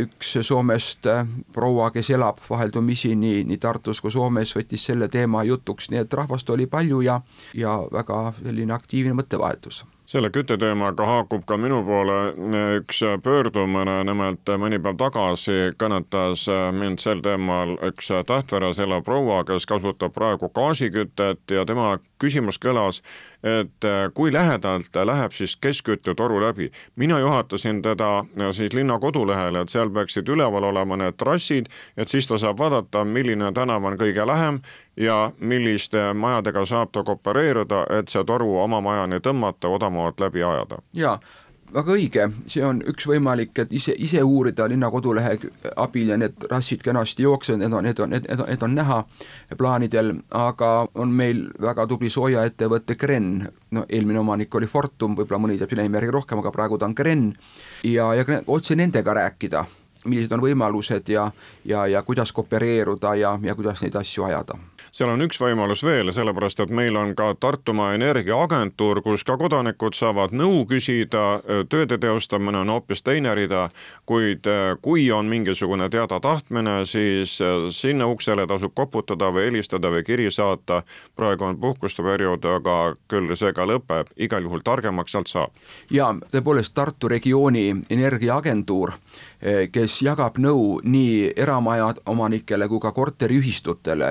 üks 0.00 0.30
Soomest 0.40 1.04
proua, 1.52 1.90
kes 1.92 2.08
elab 2.16 2.40
vaheldumisi 2.48 3.12
nii, 3.16 3.42
nii 3.44 3.60
Tartus 3.60 4.00
kui 4.00 4.10
Soomes, 4.10 4.54
võttis 4.56 4.88
selle 4.88 5.10
teema 5.12 5.44
jutuks, 5.44 5.90
nii 5.92 6.00
et 6.06 6.18
rahvast 6.22 6.48
oli 6.50 6.66
palju 6.66 7.02
ja, 7.04 7.20
ja 7.52 7.76
väga 7.92 8.32
selline 8.40 8.72
aktiivne 8.72 9.12
mõttevahetus 9.20 9.84
selle 10.08 10.30
kütteteemaga 10.32 11.04
haakub 11.04 11.42
ka 11.44 11.56
minu 11.60 11.82
poole 11.84 12.16
üks 12.78 13.02
pöördumine, 13.24 13.98
nimelt 14.08 14.48
mõni 14.60 14.78
päev 14.80 14.96
tagasi 15.02 15.58
kõnetas 15.80 16.46
mind 16.72 17.02
sel 17.02 17.20
teemal 17.24 17.74
üks 17.90 18.08
Tähtveres 18.28 18.80
elav 18.80 19.04
proua, 19.04 19.42
kes 19.44 19.68
kasutab 19.68 20.14
praegu 20.16 20.48
gaasikütet 20.54 21.52
ja 21.52 21.66
tema 21.68 21.98
küsimus 22.18 22.58
kõlas, 22.62 23.02
et 23.42 23.84
eh, 23.84 24.10
kui 24.14 24.32
lähedalt 24.32 24.94
läheb 25.04 25.32
siis 25.32 25.56
keskküttetoru 25.56 26.40
läbi. 26.42 26.70
mina 26.96 27.18
juhatasin 27.18 27.82
teda 27.82 28.24
siis 28.52 28.74
linna 28.74 28.98
kodulehele, 28.98 29.60
et 29.60 29.68
seal 29.68 29.90
peaksid 29.90 30.28
üleval 30.28 30.64
olema 30.64 30.96
need 30.96 31.16
trassid, 31.16 31.66
et 31.96 32.08
siis 32.08 32.26
ta 32.26 32.38
saab 32.38 32.58
vaadata, 32.58 33.04
milline 33.04 33.52
tänav 33.52 33.84
on 33.84 33.98
kõige 33.98 34.26
lähem 34.26 34.60
ja 34.96 35.32
milliste 35.40 36.12
majadega 36.14 36.64
saab 36.66 36.92
ta 36.92 37.04
koopereeruda, 37.04 37.84
et 37.98 38.08
see 38.08 38.24
toru 38.24 38.58
oma 38.58 38.80
majani 38.80 39.20
tõmmata, 39.20 39.68
odavamalt 39.68 40.20
läbi 40.20 40.42
ajada. 40.42 40.78
jaa, 40.92 41.18
väga 41.74 41.94
õige, 41.94 42.26
see 42.48 42.62
on 42.64 42.80
üks 42.88 43.06
võimalik, 43.08 43.52
et 43.62 43.72
ise, 43.76 43.94
ise 43.96 44.22
uurida 44.24 44.68
linna 44.70 44.90
kodulehe 44.90 45.34
abil 45.76 46.12
ja 46.12 46.18
need 46.20 46.46
rassid 46.50 46.82
kenasti 46.84 47.26
jooksevad, 47.26 47.60
need 47.62 47.74
on, 47.76 47.84
need 47.84 48.00
on, 48.00 48.14
need 48.14 48.28
on, 48.40 48.44
need 48.48 48.64
on 48.64 48.76
näha 48.78 49.00
plaanidel, 49.58 50.14
aga 50.30 50.70
on 50.94 51.12
meil 51.14 51.44
väga 51.60 51.86
tubli 51.90 52.10
soojaettevõte 52.12 52.96
Gren, 53.00 53.32
no 53.76 53.84
eelmine 53.88 54.22
omanik 54.22 54.54
oli 54.54 54.70
Fortum, 54.70 55.16
võib-olla 55.18 55.42
mõni 55.44 55.58
teab 55.58 55.74
selle 55.74 55.84
nime 55.88 56.00
järgi 56.00 56.16
rohkem, 56.16 56.40
aga 56.42 56.54
praegu 56.54 56.78
ta 56.78 56.88
on 56.88 56.96
Gren. 56.96 57.28
Ja, 57.84 58.12
ja 58.16 58.24
otse 58.46 58.76
nendega 58.78 59.14
rääkida 59.14 59.66
millised 60.08 60.32
on 60.32 60.40
võimalused 60.40 61.10
ja, 61.12 61.26
ja, 61.68 61.86
ja 61.90 62.02
kuidas 62.06 62.32
koopereeruda 62.32 63.14
ja, 63.18 63.34
ja 63.42 63.54
kuidas 63.58 63.82
neid 63.82 63.96
asju 63.98 64.28
ajada 64.28 64.56
seal 64.92 65.10
on 65.12 65.22
üks 65.24 65.40
võimalus 65.40 65.84
veel, 65.84 66.12
sellepärast 66.12 66.60
et 66.64 66.70
meil 66.74 66.96
on 66.96 67.14
ka 67.18 67.32
Tartumaa 67.40 67.94
Energiaagentuur, 67.94 69.02
kus 69.02 69.24
ka 69.24 69.36
kodanikud 69.40 69.96
saavad 69.96 70.32
nõu 70.36 70.64
küsida, 70.68 71.40
tööde 71.68 71.98
teostamine 71.98 72.62
on 72.62 72.72
hoopis 72.72 73.02
teine 73.02 73.34
rida, 73.34 73.68
kuid 74.06 74.46
eh, 74.46 74.74
kui 74.82 75.08
on 75.12 75.28
mingisugune 75.30 75.88
teada 75.92 76.20
tahtmine, 76.20 76.80
siis 76.86 77.38
eh, 77.40 77.68
sinna 77.74 78.08
uksele 78.10 78.46
tasub 78.46 78.74
koputada 78.74 79.30
või 79.34 79.48
helistada 79.48 79.90
või 79.92 80.04
kiri 80.06 80.30
saata. 80.30 80.82
praegu 81.16 81.44
on 81.44 81.60
puhkuste 81.60 82.02
periood, 82.02 82.44
aga 82.44 82.94
küll 83.08 83.34
see 83.36 83.52
ka 83.52 83.66
lõpeb, 83.66 84.12
igal 84.16 84.42
juhul 84.42 84.62
targemaks 84.64 85.12
sealt 85.12 85.28
saab. 85.28 85.50
ja 85.90 86.14
tõepoolest 86.32 86.74
Tartu 86.74 87.08
regiooni 87.08 87.74
energiaagentuur 87.90 88.92
kes 89.72 90.00
jagab 90.02 90.38
nõu 90.42 90.80
nii 90.82 91.32
eramaja 91.36 91.92
omanikele 92.10 92.68
kui 92.68 92.80
ka 92.82 92.92
korteriühistutele. 92.92 94.08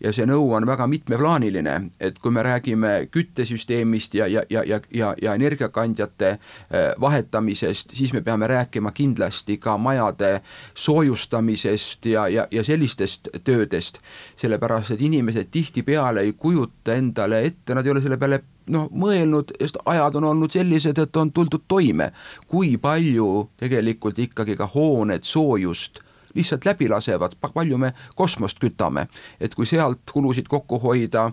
Ja 0.00 0.12
see 0.12 0.26
nõu 0.28 0.54
on 0.56 0.66
väga 0.68 0.86
mitmeplaaniline, 0.90 1.74
et 2.00 2.18
kui 2.18 2.32
me 2.32 2.42
räägime 2.42 2.92
küttesüsteemist 3.12 4.14
ja, 4.14 4.26
ja, 4.26 4.42
ja, 4.50 4.64
ja, 4.66 4.80
ja, 4.94 5.14
ja 5.22 5.34
energiakandjate 5.34 6.30
eh, 6.30 6.90
vahetamisest, 7.00 7.94
siis 7.96 8.12
me 8.16 8.22
peame 8.24 8.48
rääkima 8.50 8.92
kindlasti 8.96 9.58
ka 9.58 9.76
majade 9.78 10.40
soojustamisest 10.74 12.06
ja, 12.06 12.28
ja, 12.28 12.46
ja 12.50 12.64
sellistest 12.64 13.28
töödest, 13.44 14.00
sellepärast 14.36 14.96
et 14.96 15.02
inimesed 15.02 15.50
tihtipeale 15.50 16.24
ei 16.24 16.32
kujuta 16.32 16.96
endale 16.96 17.44
ette, 17.46 17.74
nad 17.74 17.86
ei 17.86 17.92
ole 17.92 18.00
selle 18.04 18.16
peale 18.20 18.42
noh, 18.70 18.90
mõelnud, 18.90 19.54
sest 19.60 19.80
ajad 19.84 20.20
on 20.20 20.28
olnud 20.32 20.54
sellised, 20.54 20.98
et 20.98 21.16
on 21.16 21.32
tuldud 21.32 21.66
toime. 21.68 22.12
kui 22.46 22.76
palju 22.76 23.50
tegelikult 23.56 24.18
ikkagi 24.18 24.56
ka 24.56 24.66
hooned 24.66 25.24
soojust 25.24 26.00
lihtsalt 26.34 26.64
läbi 26.64 26.88
lasevad, 26.88 27.32
palju 27.54 27.78
me 27.78 27.92
kosmost 28.14 28.58
kütame. 28.58 29.06
et 29.40 29.54
kui 29.54 29.66
sealt 29.66 30.00
kulusid 30.12 30.48
kokku 30.48 30.78
hoida, 30.78 31.30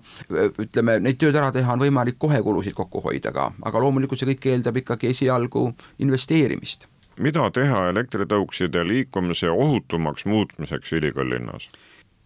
ütleme, 0.60 1.00
neid 1.00 1.18
tööd 1.18 1.36
ära 1.36 1.52
teha, 1.52 1.74
on 1.74 1.80
võimalik 1.80 2.18
kohe 2.18 2.42
kulusid 2.42 2.74
kokku 2.74 3.02
hoida 3.02 3.32
ka, 3.32 3.52
aga 3.62 3.80
loomulikult 3.80 4.20
see 4.20 4.34
kõik 4.34 4.46
eeldab 4.52 4.78
ikkagi 4.78 5.14
esialgu 5.14 5.72
investeerimist. 6.00 6.88
mida 7.18 7.50
teha 7.52 7.90
elektritõukside 7.90 8.88
liikumise 8.88 9.50
ohutumaks 9.50 10.26
muutmiseks 10.26 10.94
ülikooli 10.94 11.38
linnas? 11.38 11.70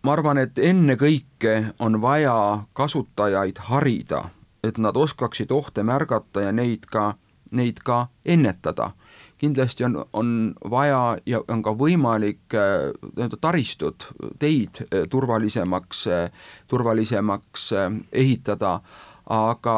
ma 0.03 0.13
arvan, 0.13 0.37
et 0.37 0.59
ennekõike 0.59 1.73
on 1.79 2.01
vaja 2.01 2.63
kasutajaid 2.73 3.57
harida 3.57 4.29
et 4.63 4.77
nad 4.77 4.97
oskaksid 4.97 5.51
ohte 5.51 5.83
märgata 5.83 6.41
ja 6.41 6.51
neid 6.51 6.85
ka, 6.91 7.13
neid 7.51 7.81
ka 7.85 8.07
ennetada. 8.25 8.91
kindlasti 9.37 9.83
on, 9.83 10.05
on 10.13 10.55
vaja 10.69 11.17
ja 11.25 11.41
on 11.47 11.63
ka 11.63 11.71
võimalik 11.73 12.53
äh, 12.53 12.91
nii-öelda 13.15 13.37
taristut, 13.41 14.05
teid 14.39 14.83
äh, 14.83 15.07
turvalisemaks, 15.09 16.07
äh, 16.07 16.31
turvalisemaks 16.67 17.71
ehitada, 18.11 18.79
aga 19.25 19.77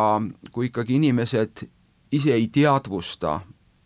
kui 0.51 0.67
ikkagi 0.67 0.95
inimesed 0.95 1.63
ise 2.11 2.33
ei 2.33 2.47
teadvusta 2.47 3.39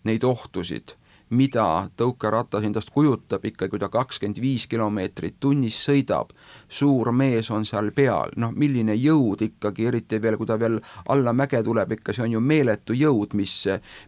neid 0.03 0.23
ohtusid 0.23 0.97
mida 1.29 1.89
tõukeratas 1.97 2.63
endast 2.67 2.91
kujutab 2.95 3.45
ikka, 3.45 3.67
kui 3.69 3.79
ta 3.79 3.89
kakskümmend 3.91 4.39
viis 4.41 4.67
kilomeetrit 4.71 5.37
tunnis 5.39 5.77
sõidab, 5.87 6.31
suur 6.69 7.11
mees 7.11 7.51
on 7.51 7.65
seal 7.67 7.91
peal, 7.95 8.31
noh 8.39 8.53
milline 8.55 8.95
jõud 8.95 9.43
ikkagi, 9.47 9.87
eriti 9.91 10.21
veel, 10.23 10.37
kui 10.37 10.47
ta 10.47 10.59
veel 10.59 10.79
alla 11.11 11.33
mäge 11.33 11.61
tuleb, 11.63 11.97
ikka 11.97 12.15
see 12.15 12.27
on 12.27 12.37
ju 12.37 12.43
meeletu 12.43 12.95
jõud, 12.97 13.35
mis, 13.39 13.55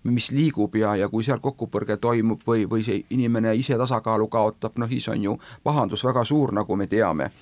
mis 0.03 0.31
liigub 0.35 0.75
ja, 0.79 0.95
ja 0.95 1.09
kui 1.09 1.25
seal 1.27 1.41
kokkupõrge 1.43 1.99
toimub 1.99 2.45
või, 2.47 2.67
või 2.69 2.85
see 2.85 3.03
inimene 3.15 3.55
ise 3.59 3.77
tasakaalu 3.79 4.29
kaotab, 4.31 4.79
noh 4.79 4.89
siis 4.89 5.09
on 5.11 5.27
ju 5.29 5.39
pahandus 5.63 6.05
väga 6.07 6.23
suur, 6.27 6.55
nagu 6.55 6.79
me 6.79 6.87
teame. 6.87 7.33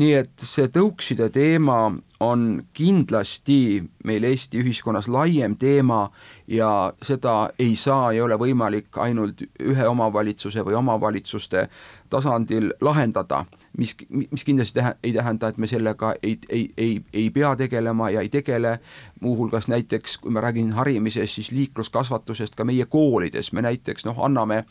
Nii 0.00 0.12
et 0.16 0.40
see 0.48 0.70
tõukside 0.72 1.26
teema 1.28 1.90
on 2.24 2.44
kindlasti 2.72 3.82
meil 4.04 4.24
Eesti 4.24 4.60
ühiskonnas 4.62 5.08
laiem 5.08 5.56
teema 5.56 6.10
ja 6.46 6.92
seda 7.02 7.50
ei 7.58 7.76
saa, 7.76 8.12
ei 8.12 8.20
ole 8.20 8.38
võimalik 8.38 8.98
ainult 8.98 9.44
ühe 9.60 9.88
omavalitsuse 9.88 10.64
või 10.66 10.74
omavalitsuste 10.78 11.68
tasandil 12.10 12.72
lahendada 12.80 13.44
mis, 13.78 13.96
mis 14.30 14.44
kindlasti 14.44 14.74
tähe, 14.74 14.94
ei 15.02 15.12
tähenda, 15.12 15.48
et 15.48 15.58
me 15.58 15.66
sellega 15.66 16.14
ei, 16.22 16.38
ei, 16.48 16.68
ei, 16.76 17.04
ei 17.12 17.30
pea 17.30 17.56
tegelema 17.56 18.10
ja 18.10 18.20
ei 18.20 18.28
tegele, 18.28 18.78
muuhulgas 19.20 19.68
näiteks 19.68 20.18
kui 20.18 20.32
ma 20.32 20.40
räägin 20.40 20.72
harimisest, 20.76 21.34
siis 21.34 21.50
liikluskasvatusest 21.50 22.54
ka 22.54 22.64
meie 22.64 22.86
koolides, 22.86 23.52
me 23.52 23.62
näiteks 23.62 24.04
noh, 24.04 24.24
anname, 24.24 24.64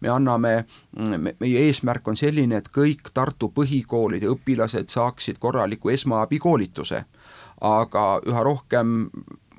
me 0.00 0.08
anname, 0.08 0.54
meie 1.40 1.66
eesmärk 1.66 2.08
on 2.08 2.16
selline, 2.16 2.62
et 2.62 2.70
kõik 2.72 3.12
Tartu 3.14 3.48
põhikoolide 3.54 4.28
õpilased 4.28 4.92
saaksid 4.92 5.38
korraliku 5.40 5.92
esmaabikoolituse, 5.92 7.04
aga 7.60 8.20
üha 8.26 8.42
rohkem 8.44 9.10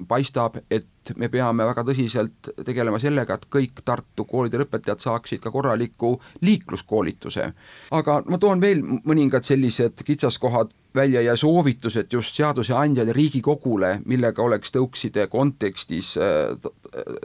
paistab, 0.07 0.59
et 0.69 0.85
me 1.15 1.29
peame 1.29 1.65
väga 1.65 1.83
tõsiselt 1.87 2.51
tegelema 2.65 2.99
sellega, 2.99 3.37
et 3.37 3.47
kõik 3.53 3.83
Tartu 3.85 4.25
koolide 4.25 4.59
lõpetajad 4.61 5.03
saaksid 5.03 5.41
ka 5.43 5.51
korraliku 5.51 6.15
liikluskoolituse. 6.41 7.53
aga 7.91 8.21
ma 8.25 8.37
toon 8.37 8.61
veel 8.61 8.83
mõningad 8.83 9.43
sellised 9.47 10.03
kitsaskohad 10.03 10.73
välja 10.97 11.21
ja 11.21 11.35
soovitused 11.35 12.07
just 12.13 12.35
seadusandjale, 12.35 13.13
Riigikogule, 13.13 13.99
millega 14.05 14.43
oleks 14.43 14.71
tõukside 14.73 15.27
kontekstis 15.29 16.15
äh, 16.17 16.55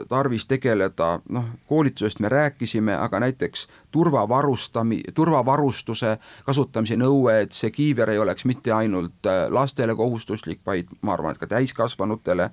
tarvis 0.09 0.45
tegeleda, 0.45 1.19
noh, 1.29 1.47
koolitusest 1.67 2.21
me 2.21 2.29
rääkisime, 2.29 2.95
aga 2.95 3.19
näiteks 3.23 3.65
turvavarustami-, 3.91 5.01
turvavarustuse 5.13 6.17
kasutamise 6.45 6.97
nõue, 7.01 7.39
et 7.45 7.57
see 7.57 7.71
kiiver 7.73 8.13
ei 8.13 8.21
oleks 8.21 8.45
mitte 8.45 8.75
ainult 8.75 9.29
äh, 9.29 9.45
lastele 9.49 9.95
kohustuslik, 9.95 10.61
vaid 10.65 10.91
ma 11.01 11.17
arvan, 11.17 11.33
et 11.33 11.41
ka 11.41 11.49
täiskasvanutele, 11.55 12.49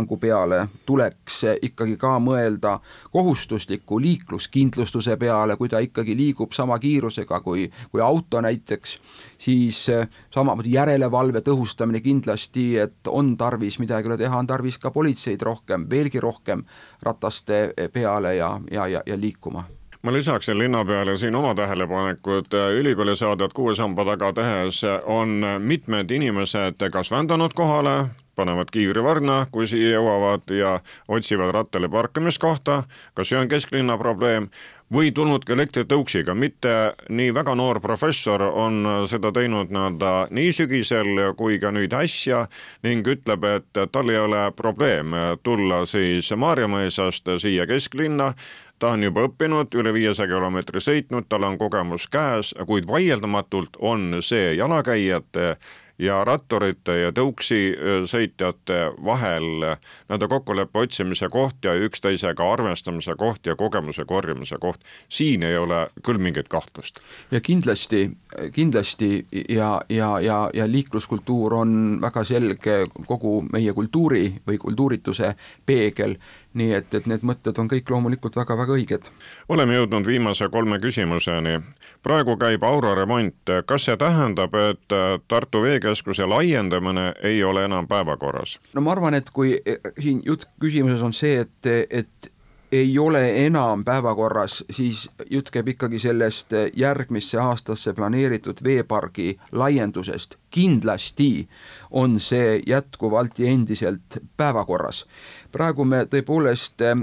vanusepiirangu 0.00 0.16
peale 0.16 0.68
tuleks 0.86 1.44
ikkagi 1.62 1.96
ka 1.96 2.18
mõelda 2.18 2.80
kohustusliku 3.10 4.00
liikluskindlustuse 4.00 5.16
peale, 5.16 5.56
kui 5.56 5.68
ta 5.68 5.78
ikkagi 5.78 6.16
liigub 6.16 6.52
sama 6.52 6.78
kiirusega 6.78 7.40
kui, 7.40 7.70
kui 7.90 8.00
auto 8.00 8.40
näiteks, 8.40 8.98
siis 9.38 9.90
samamoodi 10.34 10.72
järelevalve 10.72 11.40
tõhustamine 11.40 12.00
kindlasti, 12.00 12.78
et 12.78 13.06
on 13.08 13.36
tarvis 13.36 13.78
midagi 13.78 14.16
teha, 14.16 14.38
on 14.38 14.46
tarvis 14.46 14.78
ka 14.78 14.90
politseid 14.90 15.42
rohkem, 15.42 15.86
veelgi 15.90 16.20
rohkem 16.20 16.64
rataste 17.02 17.74
peale 17.92 18.36
ja, 18.36 18.60
ja, 18.70 18.86
ja, 18.86 19.02
ja 19.06 19.16
liikuma. 19.16 19.64
Ma 20.02 20.12
lisaksin 20.12 20.58
linna 20.58 20.80
peale 20.84 21.16
siin 21.20 21.34
oma 21.36 21.54
tähelepanekud, 21.54 22.54
ülikooli 22.80 23.16
saadet 23.16 23.52
kuue 23.52 23.74
samba 23.76 24.04
taga 24.04 24.32
tehes 24.32 24.80
on 25.04 25.44
mitmed 25.58 26.10
inimesed 26.10 26.80
kas 26.92 27.10
vändanud 27.12 27.52
kohale, 27.52 28.06
panevad 28.40 28.72
kiivrivarna, 28.72 29.44
kui 29.52 29.68
siia 29.68 29.98
jõuavad 29.98 30.50
ja 30.56 30.78
otsivad 31.08 31.52
rattale 31.54 31.92
parkimiskohta, 31.92 32.82
ka 33.14 33.26
see 33.26 33.38
on 33.40 33.50
kesklinna 33.52 33.98
probleem, 34.00 34.48
või 34.90 35.12
tulnud 35.14 35.44
ka 35.46 35.54
elektritõuksiga, 35.54 36.34
mitte 36.34 36.72
nii 37.08 37.34
väga 37.34 37.54
noor 37.54 37.80
professor 37.80 38.42
on 38.42 39.06
seda 39.10 39.30
teinud 39.32 39.70
nii-öelda 39.70 40.14
nii 40.34 40.54
sügisel 40.54 41.20
kui 41.38 41.60
ka 41.62 41.70
nüüd 41.74 41.94
äsja 41.94 42.42
ning 42.86 43.06
ütleb, 43.06 43.46
et 43.46 43.82
tal 43.92 44.10
ei 44.10 44.18
ole 44.18 44.48
probleem 44.56 45.14
tulla 45.46 45.84
siis 45.86 46.32
Maarjamõisast 46.34 47.30
siia 47.38 47.68
kesklinna, 47.70 48.32
ta 48.80 48.94
on 48.96 49.04
juba 49.04 49.28
õppinud, 49.28 49.74
üle 49.78 49.92
viiesaja 49.94 50.32
kilomeetri 50.32 50.82
sõitnud, 50.82 51.28
tal 51.28 51.46
on 51.46 51.58
kogemus 51.60 52.08
käes, 52.10 52.54
kuid 52.66 52.88
vaieldamatult 52.90 53.78
on 53.78 54.18
see 54.26 54.56
jalakäijate 54.58 55.54
ja 56.00 56.20
ratturite 56.24 56.96
ja 57.00 57.12
tõuksi 57.14 57.60
sõitjate 58.08 58.80
vahel 59.04 59.48
nii-öelda 59.60 60.28
kokkuleppe 60.30 60.84
otsimise 60.86 61.28
koht 61.32 61.64
ja 61.64 61.74
üksteisega 61.76 62.46
arvestamise 62.52 63.14
koht 63.20 63.46
ja 63.46 63.56
kogemuse 63.56 64.04
korjamise 64.08 64.58
koht. 64.60 64.80
siin 65.08 65.42
ei 65.42 65.56
ole 65.56 65.86
küll 66.02 66.18
mingit 66.18 66.48
kahtlust. 66.48 67.00
ja 67.30 67.40
kindlasti, 67.40 68.10
kindlasti 68.52 69.26
ja, 69.48 69.80
ja, 69.88 70.20
ja, 70.20 70.50
ja 70.54 70.70
liikluskultuur 70.70 71.54
on 71.54 71.98
väga 72.02 72.24
selge 72.24 72.84
kogu 73.06 73.40
meie 73.52 73.72
kultuuri 73.72 74.40
või 74.46 74.58
kultuurituse 74.58 75.34
peegel 75.66 76.16
nii 76.54 76.72
et, 76.74 76.94
et 76.94 77.06
need 77.10 77.22
mõtted 77.26 77.58
on 77.62 77.68
kõik 77.70 77.90
loomulikult 77.90 78.36
väga-väga 78.36 78.74
õiged. 78.78 79.10
oleme 79.48 79.76
jõudnud 79.76 80.06
viimase 80.06 80.48
kolme 80.48 80.78
küsimuseni. 80.82 81.60
praegu 82.02 82.36
käib 82.36 82.64
Aura 82.64 82.94
remont, 82.94 83.54
kas 83.66 83.84
see 83.84 83.96
tähendab, 83.96 84.54
et 84.54 84.98
Tartu 85.28 85.62
Veekeskuse 85.62 86.26
laiendamine 86.26 87.12
ei 87.22 87.44
ole 87.44 87.64
enam 87.64 87.88
päevakorras? 87.88 88.58
no 88.74 88.80
ma 88.80 88.92
arvan, 88.92 89.14
et 89.14 89.30
kui 89.30 89.60
eh, 89.64 89.78
siin 89.98 90.22
jutt 90.24 90.48
küsimuses 90.60 91.02
on 91.02 91.12
see, 91.12 91.40
et, 91.40 91.66
et 91.90 92.32
ei 92.72 92.98
ole 92.98 93.46
enam 93.46 93.84
päevakorras, 93.84 94.64
siis 94.70 95.10
jutt 95.30 95.50
käib 95.50 95.68
ikkagi 95.68 95.98
sellest 95.98 96.54
järgmisse 96.74 97.38
aastasse 97.38 97.92
planeeritud 97.92 98.62
veepargi 98.62 99.38
laiendusest. 99.52 100.36
kindlasti 100.50 101.48
on 101.90 102.20
see 102.20 102.62
jätkuvalt 102.66 103.38
ja 103.38 103.50
endiselt 103.50 104.18
päevakorras. 104.36 105.06
praegu 105.52 105.84
me 105.84 106.04
tõepoolest 106.04 106.80
eh, 106.80 106.96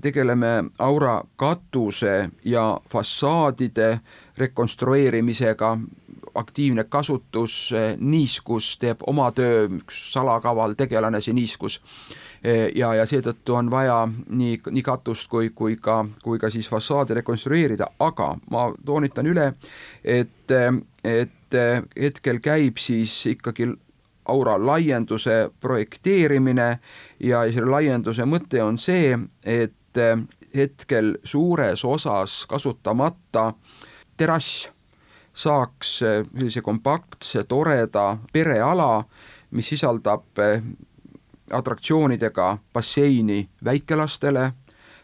tegeleme 0.00 0.64
Aura 0.78 1.22
katuse 1.36 2.30
ja 2.44 2.80
fassaadide 2.88 4.00
rekonstrueerimisega, 4.36 5.78
aktiivne 6.34 6.84
kasutus, 6.84 7.72
eh, 7.72 7.96
Niiskus 7.98 8.78
teeb 8.78 8.98
oma 9.06 9.32
töö, 9.32 9.68
üks 9.68 10.12
salakaval 10.12 10.74
tegelane, 10.74 11.20
see 11.20 11.34
Niiskus 11.34 11.80
Eh, 11.80 12.29
ja, 12.74 12.94
ja 12.94 13.06
seetõttu 13.06 13.54
on 13.58 13.70
vaja 13.70 14.08
nii, 14.08 14.60
nii 14.70 14.82
katust 14.82 15.28
kui, 15.28 15.50
kui 15.54 15.76
ka, 15.76 16.04
kui 16.22 16.38
ka 16.40 16.50
siis 16.50 16.68
fassaade 16.68 17.14
rekonstrueerida, 17.20 17.90
aga 18.00 18.32
ma 18.50 18.70
toonitan 18.84 19.28
üle, 19.28 19.52
et, 20.04 20.56
et 21.04 21.58
hetkel 22.00 22.40
käib 22.40 22.80
siis 22.80 23.14
ikkagi 23.34 23.68
aura 24.30 24.56
laienduse 24.66 25.50
projekteerimine 25.60 26.68
ja 27.20 27.44
selle 27.52 27.70
laienduse 27.70 28.24
mõte 28.28 28.62
on 28.64 28.78
see, 28.78 29.18
et 29.44 30.02
hetkel 30.54 31.16
suures 31.24 31.84
osas 31.84 32.44
kasutamata 32.50 33.52
terrass 34.16 34.68
saaks 35.34 35.98
sellise 35.98 36.60
kompaktse, 36.60 37.44
toreda 37.48 38.16
pereala, 38.32 39.04
mis 39.56 39.70
sisaldab 39.72 40.40
atraktsioonidega 41.52 42.58
basseini 42.72 43.48
väikelastele, 43.64 44.52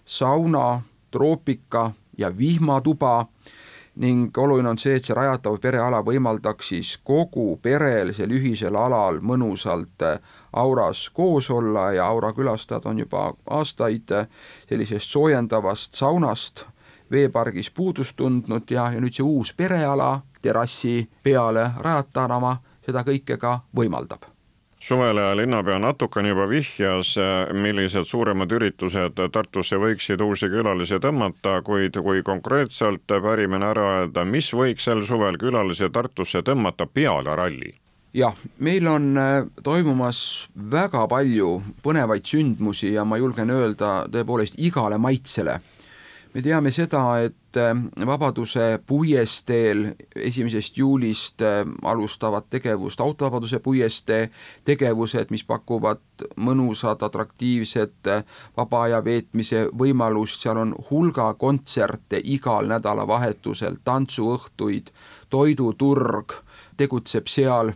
sauna, 0.05 0.83
troopika 1.11 1.91
ja 2.19 2.39
vihmatuba 2.39 3.27
ning 3.97 4.39
oluline 4.39 4.69
on 4.69 4.79
see, 4.79 4.97
et 4.97 5.09
see 5.09 5.17
rajatav 5.17 5.57
pereala 5.61 6.03
võimaldaks 6.05 6.69
siis 6.73 6.93
kogu 7.05 7.57
perel 7.63 8.13
sel 8.17 8.33
ühisel 8.37 8.77
alal 8.77 9.23
mõnusalt 9.25 10.05
auras 10.53 11.09
koos 11.17 11.51
olla 11.51 11.91
ja 11.97 12.07
aura 12.07 12.33
külastajad 12.37 12.87
on 12.87 13.01
juba 13.05 13.31
aastaid 13.51 14.13
sellisest 14.69 15.17
soojendavast 15.17 15.95
saunast 15.95 16.67
veepargis 17.11 17.71
puudust 17.71 18.17
tundnud 18.17 18.71
ja, 18.71 18.91
ja 18.93 19.01
nüüd 19.01 19.17
see 19.17 19.25
uus 19.25 19.55
pereala 19.57 20.21
terrassi 20.43 20.99
peale 21.25 21.71
rajatanama 21.81 22.57
seda 22.87 23.05
kõike 23.07 23.41
ka 23.41 23.61
võimaldab 23.77 24.36
suvele 24.87 25.37
linnapea 25.37 25.79
natukene 25.83 26.29
juba 26.31 26.47
vihjas, 26.49 27.17
millised 27.53 28.07
suuremad 28.07 28.53
üritused 28.55 29.19
Tartusse 29.33 29.81
võiksid 29.83 30.23
uusi 30.23 30.47
külalisi 30.53 31.01
tõmmata, 31.03 31.59
kuid 31.67 31.99
kui 32.07 32.23
konkreetselt 32.27 33.03
pärimine 33.07 33.67
ära 33.73 33.89
öelda, 33.97 34.25
mis 34.25 34.53
võiks 34.55 34.87
sel 34.87 35.03
suvel 35.09 35.41
külalisi 35.43 35.91
Tartusse 35.91 36.45
tõmmata 36.47 36.87
peale 36.87 37.35
ralli? 37.37 37.75
jah, 38.17 38.37
meil 38.65 38.87
on 38.89 39.11
äh, 39.21 39.45
toimumas 39.63 40.19
väga 40.57 41.03
palju 41.11 41.51
põnevaid 41.85 42.25
sündmusi 42.25 42.95
ja 42.95 43.05
ma 43.05 43.19
julgen 43.21 43.51
öelda 43.53 44.07
tõepoolest 44.13 44.57
igale 44.57 44.97
maitsele 45.03 45.59
me 46.37 46.43
teame 46.45 46.71
seda, 46.71 47.03
et 47.25 47.57
äh, 47.57 47.73
Vabaduse 48.07 48.79
puiesteel 48.87 49.87
esimesest 50.21 50.77
juulist 50.77 51.41
äh, 51.43 51.63
alustavad 51.83 52.45
tegevust 52.51 53.01
Autovabaduse 53.01 53.59
puiestee 53.65 54.29
tegevused, 54.69 55.33
mis 55.33 55.45
pakuvad 55.49 56.27
mõnusat, 56.37 57.07
atraktiivset 57.09 58.11
äh, 58.13 58.25
vaba 58.57 58.83
aja 58.85 59.01
veetmise 59.05 59.67
võimalust, 59.73 60.45
seal 60.45 60.61
on 60.61 60.75
hulga 60.91 61.31
kontserte 61.41 62.21
igal 62.37 62.69
nädalavahetusel, 62.69 63.81
tantsuõhtuid, 63.85 64.93
toiduturg 65.33 66.37
tegutseb 66.77 67.27
seal, 67.27 67.73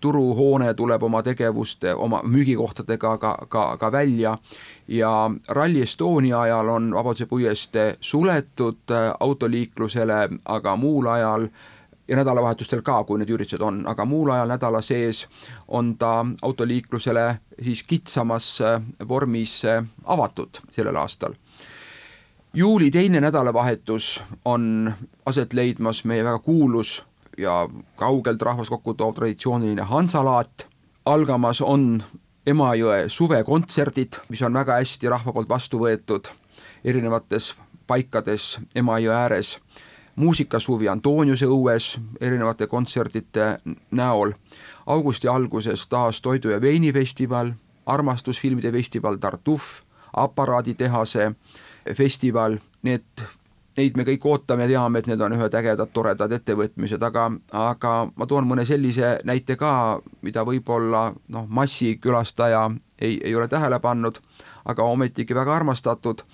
turuhoone 0.00 0.74
tuleb 0.74 1.02
oma 1.02 1.22
tegevuste, 1.22 1.94
oma 1.94 2.22
müügikohtadega 2.24 3.16
ka, 3.18 3.32
ka, 3.48 3.64
ka 3.76 3.92
välja. 3.92 4.38
Ja 4.88 5.30
Rally 5.48 5.82
Estonia 5.82 6.40
ajal 6.40 6.68
on 6.68 6.94
Vabaduse 6.94 7.26
puiestee 7.26 7.96
suletud 8.00 8.90
äh, 8.90 9.12
autoliiklusele, 9.20 10.28
aga 10.44 10.76
muul 10.76 11.06
ajal 11.06 11.48
ja 12.10 12.16
nädalavahetustel 12.16 12.82
ka, 12.82 13.04
kui 13.04 13.20
need 13.20 13.30
üritused 13.30 13.62
on, 13.62 13.84
aga 13.86 14.04
muul 14.04 14.32
ajal 14.34 14.50
nädala 14.50 14.80
sees 14.82 15.26
on 15.68 15.94
ta 15.98 16.26
autoliiklusele 16.42 17.26
siis 17.62 17.82
kitsamas 17.86 18.58
vormis 19.08 19.62
avatud 20.04 20.58
sellel 20.70 20.96
aastal. 20.96 21.38
Juuli 22.54 22.90
teine 22.90 23.20
nädalavahetus 23.20 24.22
on 24.44 24.92
aset 25.26 25.54
leidmas 25.54 26.04
meie 26.04 26.24
väga 26.24 26.38
kuulus 26.38 27.04
ja 27.40 27.68
kaugelt 27.96 28.42
rahvast 28.42 28.70
kokku 28.70 28.94
toov 28.94 29.14
traditsiooniline 29.14 29.82
Hansalaat, 29.82 30.66
algamas 31.06 31.60
on 31.60 32.02
Emajõe 32.46 33.04
suvekontserdid, 33.08 34.16
mis 34.28 34.42
on 34.42 34.54
väga 34.56 34.78
hästi 34.80 35.08
rahva 35.12 35.32
poolt 35.32 35.48
vastu 35.48 35.78
võetud 35.78 36.30
erinevates 36.84 37.54
paikades 37.86 38.58
Emajõe 38.74 39.14
ääres, 39.14 39.58
muusikasuvi 40.16 40.88
Antoniuse 40.88 41.46
õues 41.46 41.98
erinevate 42.20 42.66
kontsertide 42.66 43.58
näol, 43.90 44.32
augusti 44.86 45.28
alguses 45.28 45.86
taas 45.88 46.20
Toidu- 46.20 46.50
ja 46.54 46.60
veinifestival, 46.60 47.52
armastusfilmide 47.86 48.72
festival 48.72 49.16
Tartuf, 49.16 49.82
aparaaditehase 50.16 51.32
festival, 51.94 52.58
need, 52.82 53.04
neid 53.80 53.96
me 53.96 54.04
kõik 54.06 54.24
ootame 54.28 54.68
teame, 54.68 55.00
et 55.00 55.08
need 55.10 55.20
on 55.24 55.34
ühed 55.36 55.56
ägedad, 55.56 55.90
toredad 55.94 56.32
ettevõtmised, 56.36 57.02
aga, 57.06 57.26
aga 57.56 57.92
ma 58.14 58.28
toon 58.28 58.48
mõne 58.48 58.66
sellise 58.68 59.16
näite 59.28 59.56
ka, 59.60 59.72
mida 60.26 60.44
võib-olla 60.46 61.08
noh, 61.32 61.46
massikülastaja 61.48 62.66
ei, 62.98 63.18
ei 63.24 63.34
ole 63.36 63.48
tähele 63.48 63.80
pannud, 63.80 64.20
aga 64.68 64.88
ometigi 64.88 65.36
väga 65.36 65.56
armastatud. 65.60 66.24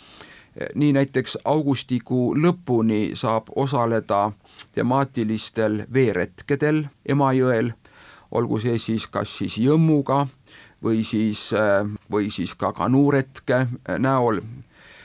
Nii 0.74 0.94
näiteks 0.96 1.36
augustikuu 1.44 2.30
lõpuni 2.40 3.10
saab 3.18 3.50
osaleda 3.60 4.30
temaatilistel 4.72 5.82
veeretkedel 5.92 6.86
Emajõel, 7.04 7.74
olgu 8.32 8.62
see 8.64 8.78
siis 8.80 9.04
kas 9.12 9.36
siis 9.42 9.58
jõmmuga 9.60 10.24
või 10.82 11.04
siis, 11.04 11.50
või 12.10 12.32
siis 12.32 12.56
ka 12.56 12.72
kanuuretke 12.72 13.66
näol. 14.00 14.40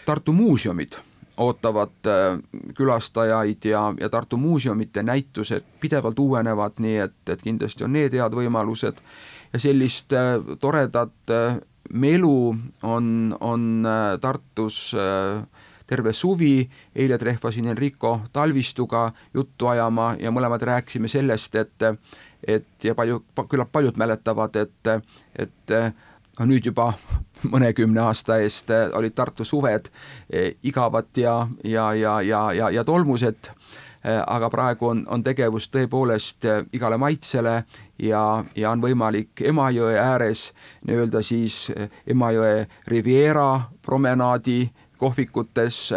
Tartu 0.07 0.33
muuseumid 0.33 0.95
ootavad 1.37 2.07
äh, 2.07 2.39
külastajaid 2.75 3.65
ja, 3.65 3.93
ja 3.99 4.09
Tartu 4.09 4.37
muuseumite 4.37 5.03
näitused 5.03 5.63
pidevalt 5.79 6.19
uuenevad, 6.19 6.79
nii 6.79 6.97
et, 6.97 7.17
et 7.29 7.41
kindlasti 7.41 7.83
on 7.83 7.93
need 7.93 8.13
head 8.13 8.35
võimalused. 8.35 9.01
Ja 9.53 9.59
sellist 9.59 10.13
äh, 10.13 10.35
toredat 10.59 11.33
äh, 11.33 11.59
melu 11.91 12.55
on, 12.83 13.07
on 13.39 13.87
Tartus 14.21 14.93
terve 15.87 16.13
suvi, 16.15 16.69
eile 16.95 17.17
trehvasin 17.19 17.67
Enrico 17.73 18.13
Talvistuga 18.31 19.09
juttu 19.33 19.67
ajama 19.67 20.13
ja 20.19 20.31
mõlemad 20.31 20.63
rääkisime 20.63 21.11
sellest, 21.11 21.55
et 21.55 21.89
et 22.47 22.83
ja 22.83 22.95
palju, 22.95 23.19
küllap 23.49 23.69
paljud 23.71 23.99
mäletavad, 23.99 24.55
et, 24.55 24.87
et 25.35 25.75
nüüd 26.47 26.65
juba 26.65 26.93
mõnekümne 27.49 28.01
aasta 28.01 28.39
eest 28.41 28.69
eh, 28.69 28.89
olid 28.97 29.15
Tartu 29.15 29.45
suved 29.47 29.89
eh, 30.29 30.53
igavad 30.63 31.09
ja, 31.17 31.47
ja, 31.63 31.93
ja, 31.93 32.19
ja, 32.21 32.41
ja, 32.53 32.69
ja 32.69 32.83
tolmused, 32.83 33.51
eh, 34.03 34.19
aga 34.27 34.49
praegu 34.49 34.91
on, 34.91 35.05
on 35.09 35.23
tegevus 35.23 35.69
tõepoolest 35.73 36.47
igale 36.73 36.97
maitsele 37.01 37.63
ja, 38.01 38.43
ja 38.55 38.71
on 38.71 38.83
võimalik 38.83 39.43
Emajõe 39.45 39.97
ääres 39.99 40.51
nii-öelda 40.87 41.23
siis 41.25 41.67
Emajõe 42.07 42.67
Riviera 42.87 43.61
promenaadi 43.81 44.63
kohvikutes 45.01 45.87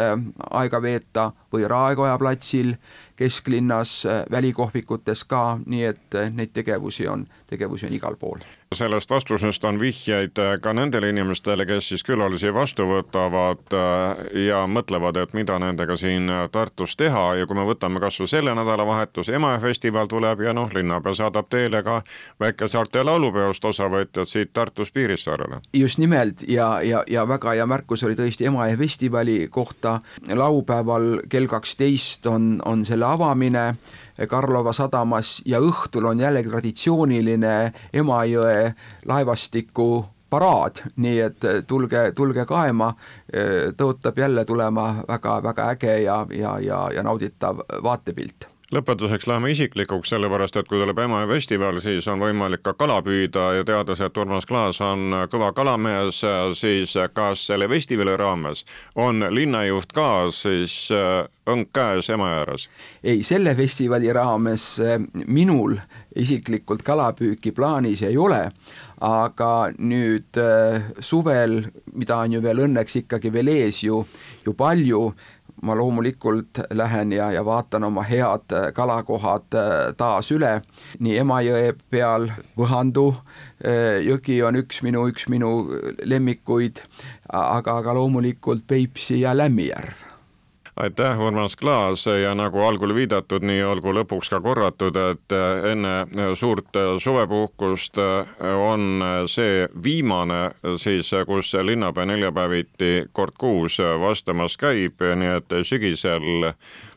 aega 0.50 0.78
veeta 0.80 1.26
või 1.52 1.66
Raekoja 1.68 2.16
platsil 2.18 2.70
kesklinnas, 3.16 4.02
välikohvikutes 4.30 5.24
ka, 5.24 5.58
nii 5.66 5.84
et 5.84 6.20
neid 6.34 6.52
tegevusi 6.52 7.08
on, 7.08 7.26
tegevusi 7.50 7.86
on 7.86 7.96
igal 7.96 8.16
pool. 8.20 8.42
Sellest 8.74 9.10
vastusest 9.10 9.64
on 9.64 9.80
vihjeid 9.80 10.38
äh, 10.38 10.56
ka 10.60 10.72
nendele 10.74 11.08
inimestele, 11.08 11.66
kes 11.66 11.88
siis 11.88 12.02
külalisi 12.02 12.50
vastu 12.54 12.86
võtavad 12.88 13.74
äh, 13.76 14.22
ja 14.48 14.64
mõtlevad, 14.66 15.20
et 15.22 15.34
mida 15.36 15.58
nendega 15.62 15.96
siin 15.96 16.26
äh, 16.30 16.48
Tartus 16.50 16.96
teha. 16.98 17.22
Ja 17.38 17.46
kui 17.46 17.56
me 17.56 17.66
võtame 17.68 18.02
kasvõi 18.02 18.26
selle 18.30 18.54
nädalavahetuse, 18.58 19.36
Emajõe 19.38 19.60
festival 19.68 20.10
tuleb 20.10 20.42
ja 20.42 20.54
noh, 20.56 20.72
linnapea 20.74 21.14
saadab 21.14 21.46
teele 21.52 21.84
ka 21.86 22.00
väikesaarte 22.42 23.04
laulupeost 23.06 23.64
osavõtjad 23.64 24.30
siit 24.30 24.52
Tartust 24.52 24.94
Piirissaarele. 24.94 25.60
just 25.72 25.98
nimelt. 25.98 26.42
Ja, 26.48 26.82
ja, 26.82 27.04
ja 27.06 27.28
väga 27.28 27.54
hea 27.54 27.66
märkus 27.66 28.02
oli 28.02 28.18
tõesti 28.18 28.50
Emajõe 28.50 28.76
festivali 28.82 29.38
kohta, 29.50 30.00
laupäeval 30.32 31.20
kell 31.28 31.46
kaksteist 31.46 32.26
on, 32.26 32.58
on 32.64 32.84
selle 32.84 33.03
avamine 33.04 33.66
Karlova 34.28 34.72
sadamas 34.72 35.40
ja 35.46 35.60
õhtul 35.60 36.06
on 36.10 36.20
jällegi 36.20 36.50
traditsiooniline 36.50 37.54
Emajõe 37.92 38.74
laevastiku 39.06 40.04
paraad, 40.30 40.80
nii 40.96 41.20
et 41.20 41.46
tulge, 41.66 42.08
tulge 42.16 42.46
kaema, 42.46 42.90
tõotab 43.76 44.18
jälle 44.18 44.44
tulema 44.44 44.88
väga-väga 45.08 45.68
äge 45.76 46.00
ja, 46.02 46.24
ja, 46.30 46.58
ja, 46.58 46.80
ja 46.94 47.06
nauditav 47.06 47.62
vaatepilt 47.82 48.53
lõpetuseks 48.74 49.28
läheme 49.30 49.50
isiklikuks, 49.54 50.10
sellepärast 50.10 50.56
et 50.58 50.68
kui 50.68 50.80
tuleb 50.80 50.98
Emajõe 51.04 51.28
festival, 51.36 51.78
siis 51.84 52.08
on 52.10 52.22
võimalik 52.22 52.64
ka 52.64 52.74
kala 52.78 53.00
püüda 53.06 53.50
ja 53.58 53.66
teades, 53.66 54.02
et 54.02 54.16
Urmas 54.18 54.46
Klaas 54.50 54.80
on 54.84 55.14
kõva 55.30 55.52
kalamees, 55.54 56.22
siis 56.58 56.96
kas 57.14 57.46
selle 57.50 57.68
festivali 57.70 58.16
raames 58.18 58.64
on 58.98 59.26
linnajuht 59.30 59.94
ka 59.94 60.08
siis 60.34 60.88
äh, 60.94 61.26
õng 61.50 61.68
käes 61.74 62.10
Emajõe 62.10 62.40
ääres? 62.40 62.68
ei, 63.02 63.22
selle 63.22 63.54
festivali 63.54 64.12
raames 64.12 64.66
äh, 64.82 64.98
minul 65.26 65.78
isiklikult 66.16 66.82
kalapüüki 66.86 67.52
plaanis 67.54 68.02
ei 68.06 68.16
ole, 68.18 68.48
aga 69.04 69.52
nüüd 69.78 70.38
äh, 70.40 70.90
suvel, 71.00 71.60
mida 71.92 72.20
on 72.22 72.36
ju 72.38 72.42
veel 72.42 72.64
õnneks 72.68 73.00
ikkagi 73.02 73.32
veel 73.34 73.50
ees 73.54 73.82
ju, 73.84 74.04
ju 74.46 74.54
palju, 74.58 75.08
ma 75.64 75.74
loomulikult 75.78 76.60
lähen 76.76 77.12
ja, 77.12 77.30
ja 77.32 77.44
vaatan 77.44 77.84
oma 77.88 78.04
head 78.04 78.52
äh, 78.52 78.70
kalakohad 78.76 79.56
äh, 79.56 79.72
taas 79.96 80.30
üle, 80.34 80.58
nii 81.00 81.18
Emajõe 81.24 81.74
peal, 81.90 82.28
Võhandu 82.58 83.10
äh, 83.64 84.00
jõgi 84.04 84.40
on 84.44 84.60
üks 84.60 84.82
minu, 84.84 85.06
üks 85.10 85.28
minu 85.32 85.54
lemmikuid, 86.04 86.84
aga, 87.32 87.78
aga 87.80 87.96
loomulikult 87.96 88.66
Peipsi 88.68 89.22
ja 89.22 89.36
Lämmijärv 89.36 90.13
aitäh, 90.76 91.20
Urmas 91.20 91.56
Klaas. 91.56 92.06
Ja 92.06 92.34
nagu 92.34 92.60
algul 92.60 92.94
viidatud, 92.94 93.44
nii 93.46 93.62
olgu 93.64 93.92
lõpuks 93.94 94.30
ka 94.30 94.40
korratud, 94.40 94.96
et 94.96 95.34
enne 95.70 96.34
suurt 96.34 96.74
suvepuhkust 97.02 98.00
on 98.58 99.04
see 99.30 99.68
viimane 99.84 100.50
siis, 100.76 101.10
kus 101.26 101.54
linnapea 101.62 102.06
neljapäeviti 102.06 103.06
kord 103.12 103.38
kuus 103.38 103.78
vastamas 104.00 104.56
käib, 104.56 105.00
nii 105.00 105.36
et 105.38 105.56
sügisel 105.62 106.52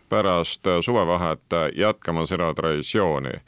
pärast 0.10 0.68
suvevahet 0.82 1.58
jätkama 1.76 2.26
seda 2.26 2.54
traditsiooni 2.54 3.40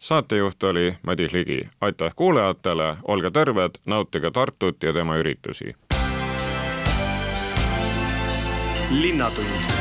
saatejuht 0.00 0.62
oli 0.62 0.94
Madis 1.02 1.32
Ligi, 1.32 1.68
aitäh 1.80 2.12
kuulajatele, 2.16 2.96
olge 3.04 3.30
terved, 3.30 3.76
nautige 3.86 4.30
Tartut 4.30 4.82
ja 4.82 4.92
tema 4.92 5.16
üritusi 5.16 5.74
linnatund 8.90 9.79